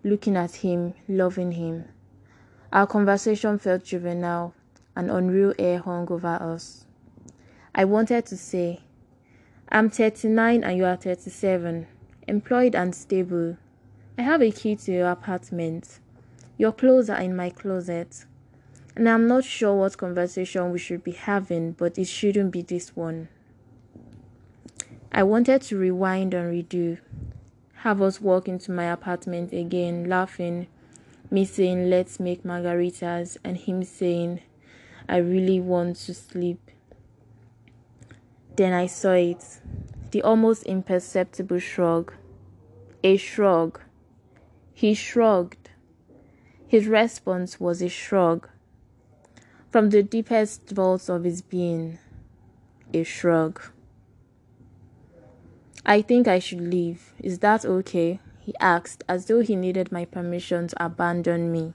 looking 0.04 0.36
at 0.36 0.56
him, 0.56 0.94
loving 1.08 1.54
him. 1.54 1.86
Our 2.74 2.86
conversation 2.86 3.58
felt 3.60 3.86
juvenile, 3.86 4.54
an 4.96 5.10
unreal 5.10 5.54
air 5.58 5.80
hung 5.80 6.12
over 6.12 6.28
us. 6.28 6.86
I 7.74 7.86
wanted 7.86 8.26
to 8.26 8.36
say, 8.36 8.82
I'm 9.70 9.90
39 9.90 10.64
and 10.66 10.78
you 10.78 10.84
are 10.84 10.98
37, 10.98 11.88
employed 12.28 12.76
and 12.76 12.94
stable. 12.94 13.56
I 14.18 14.24
have 14.24 14.42
a 14.42 14.52
key 14.52 14.76
to 14.76 14.92
your 14.92 15.10
apartment. 15.10 16.00
Your 16.58 16.74
clothes 16.74 17.10
are 17.10 17.22
in 17.22 17.38
my 17.38 17.52
closet. 17.52 18.26
And 18.98 19.08
I'm 19.08 19.28
not 19.28 19.46
sure 19.46 19.76
what 19.76 19.98
conversation 19.98 20.72
we 20.72 20.80
should 20.80 21.06
be 21.06 21.14
having, 21.14 21.72
but 21.72 21.98
it 21.98 22.08
shouldn't 22.08 22.52
be 22.52 22.64
this 22.64 22.98
one. 22.98 23.30
I 25.12 25.24
wanted 25.24 25.62
to 25.64 25.78
rewind 25.78 26.34
and 26.34 26.54
redo, 26.54 27.00
have 27.74 28.02
us 28.02 28.22
walk 28.22 28.48
into 28.48 28.72
my 28.72 28.86
apartment 28.86 29.54
again, 29.54 30.08
laughing 30.08 30.68
me 31.32 31.46
saying, 31.46 31.90
Let's 31.90 32.20
make 32.20 32.44
margaritas, 32.44 33.38
and 33.44 33.58
him 33.58 33.84
saying, 33.84 34.42
I 35.08 35.18
really 35.18 35.60
want 35.60 35.96
to 35.98 36.14
sleep. 36.14 36.72
Then 38.56 38.74
I 38.74 38.88
saw 38.88 39.14
it 39.14 39.60
the 40.12 40.24
almost 40.24 40.64
imperceptible 40.64 41.60
shrug. 41.60 42.14
A 43.04 43.16
shrug. 43.18 43.80
He 44.74 44.94
shrugged. 44.94 45.70
His 46.68 46.88
response 46.88 47.60
was 47.60 47.82
a 47.82 47.90
shrug. 47.90 48.50
From 49.72 49.92
the 49.92 50.02
deepest 50.02 50.70
vaults 50.72 51.10
of 51.10 51.24
his 51.24 51.44
being, 51.44 52.00
a 52.92 53.04
shrug. 53.04 53.62
I 55.90 56.04
think 56.04 56.28
I 56.28 56.38
should 56.38 56.62
leave. 56.62 57.14
Is 57.18 57.40
that 57.40 57.66
okay? 57.66 58.20
he 58.40 58.54
asked, 58.60 59.04
as 59.10 59.26
though 59.26 59.40
he 59.40 59.56
needed 59.56 59.92
my 59.92 60.06
permission 60.06 60.68
to 60.68 60.86
abandon 60.86 61.52
me. 61.52 61.74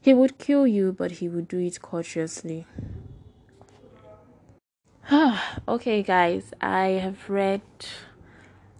He 0.00 0.14
would 0.14 0.38
kill 0.38 0.66
you, 0.66 0.92
but 0.92 1.10
he 1.10 1.28
would 1.28 1.46
do 1.46 1.58
it 1.58 1.82
cautiously. 1.82 2.66
okay, 5.68 6.02
guys, 6.02 6.52
I 6.62 6.86
have 7.04 7.28
read 7.28 7.60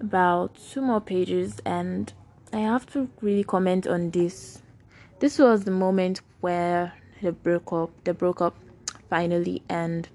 about 0.01 0.57
two 0.73 0.81
more 0.81 1.03
pages 1.03 1.61
and 1.67 2.11
I 2.51 2.61
have 2.61 2.87
to 2.93 3.11
really 3.21 3.45
comment 3.45 3.87
on 3.87 4.13
this. 4.13 4.63
This 5.19 5.39
was 5.39 5.65
the 5.65 5.73
moment 5.73 6.23
where 6.41 6.95
they 7.21 7.31
broke 7.31 7.71
up, 7.71 7.91
they 8.05 8.13
broke 8.13 8.41
up 8.41 8.57
finally, 9.11 9.63
and 9.69 10.09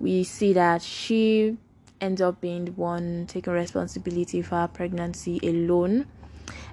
we 0.00 0.24
see 0.24 0.52
that 0.54 0.82
she 0.82 1.58
ends 2.00 2.20
up 2.20 2.40
being 2.40 2.66
the 2.66 2.72
one 2.72 3.26
taking 3.26 3.52
responsibility 3.52 4.42
for 4.42 4.56
her 4.56 4.68
pregnancy 4.68 5.40
alone. 5.42 6.06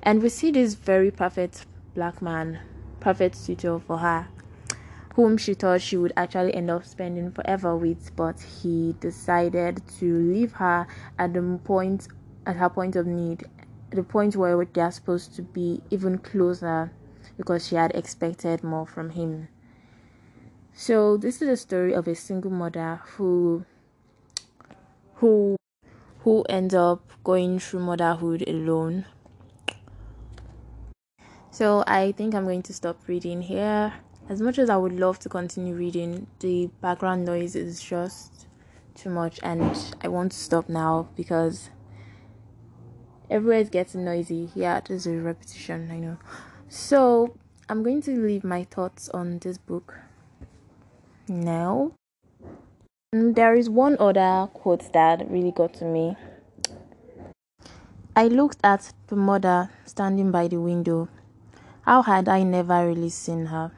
And 0.03 0.21
we 0.21 0.29
see 0.29 0.51
this 0.51 0.75
very 0.75 1.11
perfect 1.11 1.65
black 1.93 2.21
man, 2.21 2.59
perfect 2.99 3.35
suitor 3.35 3.79
for 3.79 3.97
her, 3.97 4.27
whom 5.15 5.37
she 5.37 5.53
thought 5.53 5.81
she 5.81 5.97
would 5.97 6.13
actually 6.15 6.53
end 6.53 6.69
up 6.69 6.85
spending 6.85 7.31
forever 7.31 7.75
with, 7.75 8.15
but 8.15 8.39
he 8.39 8.95
decided 8.99 9.81
to 9.99 10.19
leave 10.31 10.53
her 10.53 10.87
at 11.17 11.33
the 11.33 11.59
point 11.63 12.07
at 12.45 12.57
her 12.57 12.69
point 12.69 12.95
of 12.95 13.07
need, 13.07 13.43
the 13.89 14.03
point 14.03 14.35
where 14.35 14.63
they 14.65 14.81
are 14.81 14.91
supposed 14.91 15.35
to 15.35 15.41
be 15.41 15.81
even 15.89 16.17
closer 16.19 16.91
because 17.37 17.67
she 17.67 17.75
had 17.75 17.95
expected 17.95 18.63
more 18.63 18.85
from 18.85 19.09
him. 19.11 19.47
So 20.73 21.17
this 21.17 21.41
is 21.41 21.47
a 21.47 21.57
story 21.57 21.93
of 21.93 22.07
a 22.07 22.15
single 22.15 22.51
mother 22.51 23.01
who 23.03 23.65
who 25.15 25.55
who 26.19 26.43
ends 26.49 26.73
up 26.73 27.11
going 27.23 27.59
through 27.59 27.81
motherhood 27.81 28.43
alone. 28.47 29.05
So 31.51 31.83
I 31.87 32.11
think 32.11 32.33
I'm 32.33 32.43
going 32.43 32.63
to 32.63 32.73
stop 32.73 33.07
reading 33.07 33.43
here. 33.43 33.93
As 34.27 34.41
much 34.41 34.57
as 34.57 34.69
I 34.69 34.75
would 34.75 34.93
love 34.99 35.19
to 35.19 35.29
continue 35.29 35.75
reading, 35.75 36.27
the 36.39 36.69
background 36.81 37.25
noise 37.25 37.55
is 37.55 37.81
just 37.81 38.47
too 38.95 39.09
much 39.09 39.39
and 39.43 39.93
I 40.01 40.07
want 40.07 40.31
to 40.31 40.37
stop 40.37 40.67
now 40.67 41.09
because 41.15 41.69
everywhere 43.29 43.59
is 43.59 43.69
getting 43.69 44.03
noisy. 44.03 44.49
Yeah, 44.55 44.79
there's 44.79 45.05
a 45.05 45.11
repetition, 45.11 45.91
I 45.91 45.99
know. 45.99 46.17
So 46.69 47.37
I'm 47.69 47.83
going 47.83 48.01
to 48.03 48.11
leave 48.11 48.43
my 48.43 48.63
thoughts 48.63 49.09
on 49.09 49.39
this 49.39 49.59
book 49.59 49.95
now. 51.27 51.91
Mm, 53.15 53.33
there 53.33 53.55
is 53.55 53.69
one 53.69 53.95
other 53.97 54.49
quote 54.51 54.91
that 54.91 55.31
really 55.31 55.51
got 55.51 55.73
to 55.75 55.85
me. 55.85 56.17
I 58.13 58.27
looked 58.27 58.59
at 58.61 58.91
the 59.07 59.15
mother 59.15 59.69
standing 59.85 60.31
by 60.31 60.49
the 60.49 60.59
window. 60.59 61.07
How 61.83 62.01
had 62.01 62.27
I 62.27 62.43
never 62.43 62.85
really 62.85 63.07
seen 63.07 63.45
her? 63.45 63.71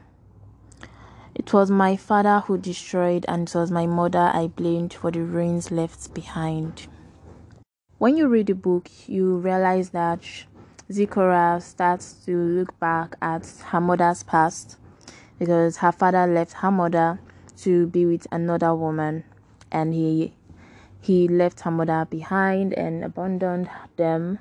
It 1.36 1.52
was 1.52 1.70
my 1.70 1.94
father 1.94 2.40
who 2.40 2.58
destroyed, 2.58 3.24
and 3.28 3.48
it 3.48 3.54
was 3.54 3.70
my 3.70 3.86
mother 3.86 4.28
I 4.34 4.48
blamed 4.48 4.92
for 4.94 5.12
the 5.12 5.22
ruins 5.22 5.70
left 5.70 6.12
behind. 6.14 6.88
When 7.98 8.16
you 8.16 8.26
read 8.26 8.48
the 8.48 8.56
book, 8.56 8.90
you 9.06 9.36
realize 9.36 9.90
that 9.90 10.18
Zikora 10.90 11.62
starts 11.62 12.14
to 12.26 12.36
look 12.36 12.76
back 12.80 13.14
at 13.22 13.46
her 13.66 13.80
mother's 13.80 14.24
past 14.24 14.78
because 15.38 15.76
her 15.76 15.92
father 15.92 16.26
left 16.26 16.54
her 16.54 16.72
mother 16.72 17.20
to 17.58 17.86
be 17.86 18.04
with 18.04 18.26
another 18.32 18.74
woman 18.74 19.24
and 19.70 19.94
he 19.94 20.32
he 21.00 21.28
left 21.28 21.60
her 21.60 21.70
mother 21.70 22.06
behind 22.10 22.72
and 22.74 23.04
abandoned 23.04 23.70
them. 23.96 24.38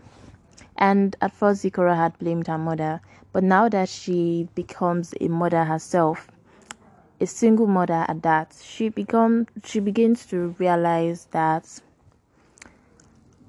And 0.76 1.16
at 1.22 1.32
first 1.32 1.64
Zikora 1.64 1.96
had 1.96 2.18
blamed 2.20 2.48
her 2.48 2.58
mother 2.58 3.02
but 3.38 3.44
now 3.44 3.70
that 3.70 3.88
she 3.88 4.48
becomes 4.56 5.14
a 5.22 5.28
mother 5.28 5.64
herself 5.66 6.28
a 7.20 7.28
single 7.28 7.68
mother 7.68 8.06
at 8.08 8.22
that 8.22 8.56
she 8.64 8.90
become 8.90 9.48
she 9.64 9.80
begins 9.80 10.26
to 10.26 10.56
realize 10.60 11.26
that 11.32 11.82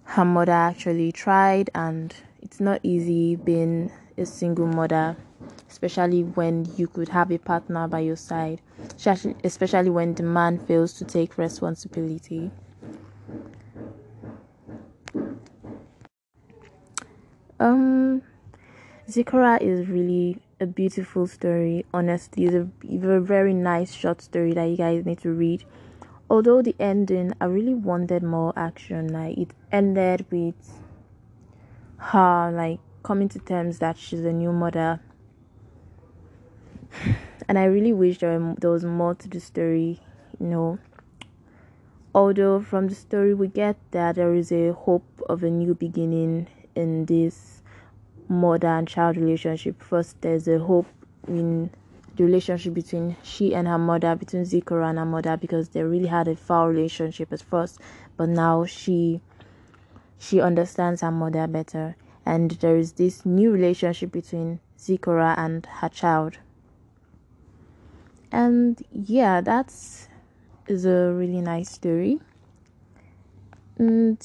her 0.04 0.24
mother 0.24 0.52
actually 0.52 1.12
tried 1.12 1.70
and 1.74 2.14
it's 2.42 2.60
not 2.60 2.80
easy 2.82 3.36
being 3.36 3.90
a 4.16 4.24
single 4.24 4.66
mother 4.66 5.16
especially 5.68 6.22
when 6.22 6.66
you 6.76 6.86
could 6.86 7.08
have 7.08 7.30
a 7.30 7.38
partner 7.38 7.86
by 7.88 8.00
your 8.00 8.16
side, 8.16 8.60
especially 9.44 9.90
when 9.90 10.14
the 10.14 10.22
man 10.22 10.58
fails 10.58 10.92
to 10.94 11.04
take 11.04 11.38
responsibility. 11.38 12.50
Um, 17.60 18.22
Zikora 19.08 19.60
is 19.60 19.88
really 19.88 20.38
a 20.60 20.66
beautiful 20.66 21.26
story. 21.26 21.84
Honestly, 21.92 22.46
it's 22.46 22.54
a, 22.54 22.68
it's 22.82 23.04
a 23.04 23.20
very 23.20 23.54
nice 23.54 23.92
short 23.92 24.22
story 24.22 24.52
that 24.54 24.64
you 24.64 24.76
guys 24.76 25.04
need 25.04 25.18
to 25.20 25.30
read. 25.30 25.64
Although 26.30 26.62
the 26.62 26.76
ending, 26.78 27.32
I 27.40 27.46
really 27.46 27.74
wanted 27.74 28.22
more 28.22 28.52
action. 28.56 29.08
Like 29.12 29.38
it 29.38 29.54
ended 29.72 30.26
with 30.30 30.54
her 31.96 32.52
like 32.54 32.80
coming 33.02 33.28
to 33.28 33.38
terms 33.38 33.78
that 33.78 33.98
she's 33.98 34.20
a 34.20 34.32
new 34.32 34.52
mother 34.52 35.00
and 37.48 37.58
I 37.58 37.64
really 37.64 37.92
wish 37.92 38.18
there, 38.18 38.54
there 38.58 38.70
was 38.70 38.84
more 38.84 39.14
to 39.14 39.28
the 39.28 39.40
story, 39.40 40.00
you 40.38 40.46
know. 40.46 40.78
Although 42.14 42.60
from 42.60 42.88
the 42.88 42.94
story 42.94 43.34
we 43.34 43.48
get 43.48 43.76
that 43.92 44.16
there 44.16 44.34
is 44.34 44.50
a 44.50 44.72
hope 44.72 45.04
of 45.28 45.42
a 45.42 45.50
new 45.50 45.74
beginning 45.74 46.48
in 46.74 47.06
this 47.06 47.62
mother 48.28 48.68
and 48.68 48.86
child 48.86 49.16
relationship. 49.16 49.82
First, 49.82 50.20
there's 50.20 50.48
a 50.48 50.58
hope 50.58 50.86
in 51.26 51.70
the 52.16 52.24
relationship 52.24 52.74
between 52.74 53.16
she 53.22 53.54
and 53.54 53.68
her 53.68 53.78
mother, 53.78 54.14
between 54.16 54.42
Zikora 54.42 54.90
and 54.90 54.98
her 54.98 55.06
mother, 55.06 55.36
because 55.36 55.70
they 55.70 55.82
really 55.82 56.08
had 56.08 56.28
a 56.28 56.36
foul 56.36 56.68
relationship 56.68 57.32
at 57.32 57.42
first, 57.42 57.78
but 58.16 58.28
now 58.28 58.64
she 58.64 59.20
she 60.18 60.40
understands 60.40 61.00
her 61.00 61.12
mother 61.12 61.46
better, 61.46 61.96
and 62.26 62.50
there 62.52 62.76
is 62.76 62.92
this 62.92 63.24
new 63.24 63.52
relationship 63.52 64.10
between 64.10 64.58
Zikora 64.78 65.38
and 65.38 65.64
her 65.66 65.88
child 65.88 66.38
and 68.32 68.82
yeah 68.92 69.40
that's 69.40 70.08
is 70.66 70.84
a 70.84 71.12
really 71.12 71.40
nice 71.40 71.70
story. 71.70 72.20
And 73.78 74.18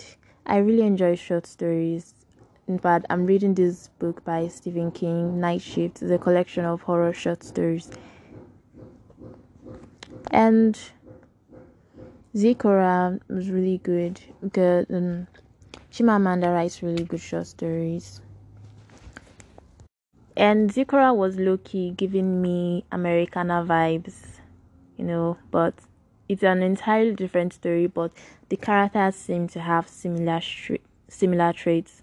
i 0.45 0.57
really 0.57 0.81
enjoy 0.81 1.15
short 1.15 1.47
stories 1.47 2.13
fact 2.79 3.05
i'm 3.09 3.25
reading 3.25 3.53
this 3.53 3.89
book 3.99 4.23
by 4.25 4.47
stephen 4.47 4.91
king 4.91 5.39
night 5.39 5.61
shift 5.61 6.01
a 6.11 6.17
collection 6.17 6.65
of 6.65 6.81
horror 6.81 7.13
short 7.13 7.43
stories. 7.43 7.89
And 10.31 10.77
zikora 12.35 13.19
was 13.29 13.49
really 13.51 13.77
good 13.77 14.19
because 14.41 14.85
um, 14.89 15.27
chimamanda 15.91 16.53
writes 16.53 16.81
really 16.81 17.03
good 17.03 17.21
short 17.21 17.45
stories 17.47 18.21
and 20.35 20.71
Zikora 20.71 21.15
was 21.15 21.37
low 21.37 21.57
key 21.57 21.91
giving 21.91 22.41
me 22.41 22.85
Americanah 22.91 23.65
vibes, 23.65 24.39
you 24.97 25.05
know, 25.05 25.37
but 25.51 25.73
it's 26.27 26.43
an 26.43 26.63
entirely 26.63 27.13
different 27.13 27.53
story. 27.53 27.87
But 27.87 28.11
the 28.49 28.57
characters 28.57 29.15
seem 29.15 29.47
to 29.49 29.59
have 29.59 29.87
similar 29.87 30.41
similar 31.07 31.53
traits, 31.53 32.01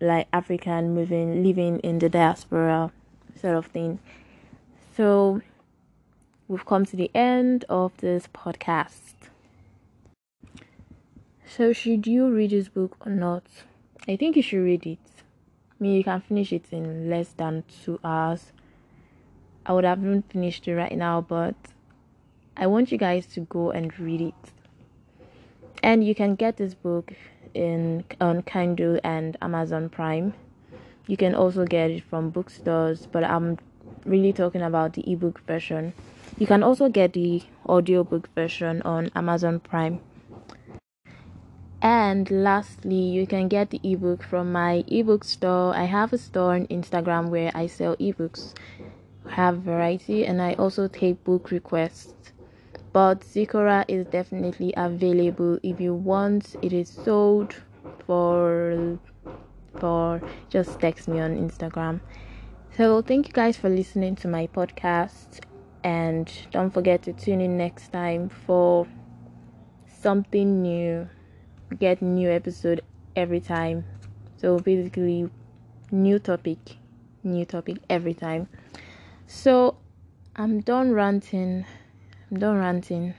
like 0.00 0.28
African 0.32 0.94
moving, 0.94 1.42
living 1.42 1.78
in 1.80 1.98
the 1.98 2.08
diaspora, 2.08 2.92
sort 3.40 3.56
of 3.56 3.66
thing. 3.66 3.98
So 4.96 5.42
we've 6.48 6.64
come 6.64 6.86
to 6.86 6.96
the 6.96 7.10
end 7.14 7.64
of 7.68 7.96
this 7.98 8.28
podcast. 8.28 9.00
So 11.46 11.72
should 11.72 12.06
you 12.06 12.30
read 12.30 12.50
this 12.50 12.68
book 12.68 12.96
or 13.06 13.12
not? 13.12 13.44
I 14.08 14.16
think 14.16 14.36
you 14.36 14.42
should 14.42 14.62
read 14.62 14.86
it 14.86 14.98
me 15.78 15.96
you 15.96 16.04
can 16.04 16.20
finish 16.20 16.52
it 16.52 16.64
in 16.70 17.10
less 17.10 17.28
than 17.36 17.64
two 17.84 17.98
hours. 18.04 18.52
I 19.64 19.72
would 19.72 19.84
have 19.84 19.98
even 19.98 20.22
finished 20.22 20.66
it 20.68 20.74
right 20.76 20.96
now 20.96 21.20
but 21.20 21.54
i 22.56 22.66
want 22.66 22.92
you 22.92 22.98
guys 22.98 23.26
to 23.26 23.40
go 23.40 23.70
and 23.70 23.98
read 23.98 24.20
it. 24.20 24.52
And 25.82 26.04
you 26.04 26.14
can 26.14 26.34
get 26.34 26.56
this 26.56 26.74
book 26.74 27.12
in 27.54 28.04
on 28.20 28.42
kindle 28.42 29.00
and 29.04 29.36
amazon 29.42 29.88
prime. 29.88 30.34
You 31.06 31.16
can 31.16 31.34
also 31.34 31.64
get 31.64 31.90
it 31.90 32.04
from 32.04 32.30
bookstores 32.30 33.06
but 33.06 33.24
i'm 33.24 33.58
really 34.04 34.32
talking 34.32 34.62
about 34.62 34.92
the 34.94 35.10
ebook 35.10 35.40
version. 35.46 35.92
You 36.38 36.46
can 36.46 36.62
also 36.62 36.88
get 36.88 37.12
the 37.12 37.42
audiobook 37.66 38.28
version 38.34 38.82
on 38.82 39.10
amazon 39.14 39.60
prime 39.60 40.00
and 41.86 42.28
lastly, 42.32 42.96
you 43.16 43.28
can 43.28 43.46
get 43.46 43.70
the 43.70 43.80
ebook 43.84 44.22
from 44.24 44.50
my 44.50 44.82
ebook 44.88 45.22
store. 45.22 45.72
I 45.72 45.84
have 45.84 46.12
a 46.12 46.18
store 46.18 46.54
on 46.54 46.66
Instagram 46.66 47.28
where 47.28 47.52
I 47.54 47.68
sell 47.68 47.94
ebooks. 47.98 48.54
I 49.28 49.34
have 49.34 49.58
variety 49.58 50.26
and 50.26 50.42
I 50.42 50.54
also 50.54 50.88
take 50.88 51.22
book 51.22 51.52
requests. 51.52 52.32
But 52.92 53.20
Zikora 53.20 53.84
is 53.86 54.06
definitely 54.06 54.74
available 54.76 55.60
if 55.62 55.80
you 55.80 55.94
want. 55.94 56.56
It 56.60 56.72
is 56.72 56.88
sold 56.88 57.54
for 58.06 58.98
for 59.76 60.20
just 60.48 60.80
text 60.80 61.06
me 61.06 61.20
on 61.20 61.36
Instagram. 61.36 62.00
So, 62.76 63.00
thank 63.02 63.28
you 63.28 63.32
guys 63.32 63.56
for 63.56 63.68
listening 63.68 64.16
to 64.16 64.28
my 64.28 64.48
podcast. 64.48 65.40
And 65.84 66.32
don't 66.50 66.72
forget 66.74 67.02
to 67.04 67.12
tune 67.12 67.40
in 67.40 67.56
next 67.56 67.92
time 67.92 68.28
for 68.28 68.88
something 69.86 70.62
new. 70.62 71.08
Get 71.78 72.00
new 72.02 72.30
episode 72.30 72.82
every 73.14 73.40
time. 73.40 73.84
So, 74.36 74.58
basically, 74.58 75.30
new 75.90 76.18
topic, 76.18 76.58
new 77.24 77.44
topic 77.44 77.78
every 77.90 78.14
time. 78.14 78.48
So, 79.26 79.78
I'm 80.36 80.60
done 80.60 80.92
ranting. 80.92 81.64
I'm 82.30 82.38
done 82.38 82.58
ranting. 82.58 83.14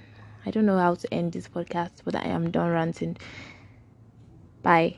I 0.45 0.51
don't 0.51 0.65
know 0.65 0.77
how 0.77 0.95
to 0.95 1.13
end 1.13 1.33
this 1.33 1.47
podcast, 1.47 2.03
but 2.05 2.15
I 2.15 2.23
am 2.27 2.51
done 2.51 2.69
ranting. 2.69 3.17
Bye. 4.63 4.97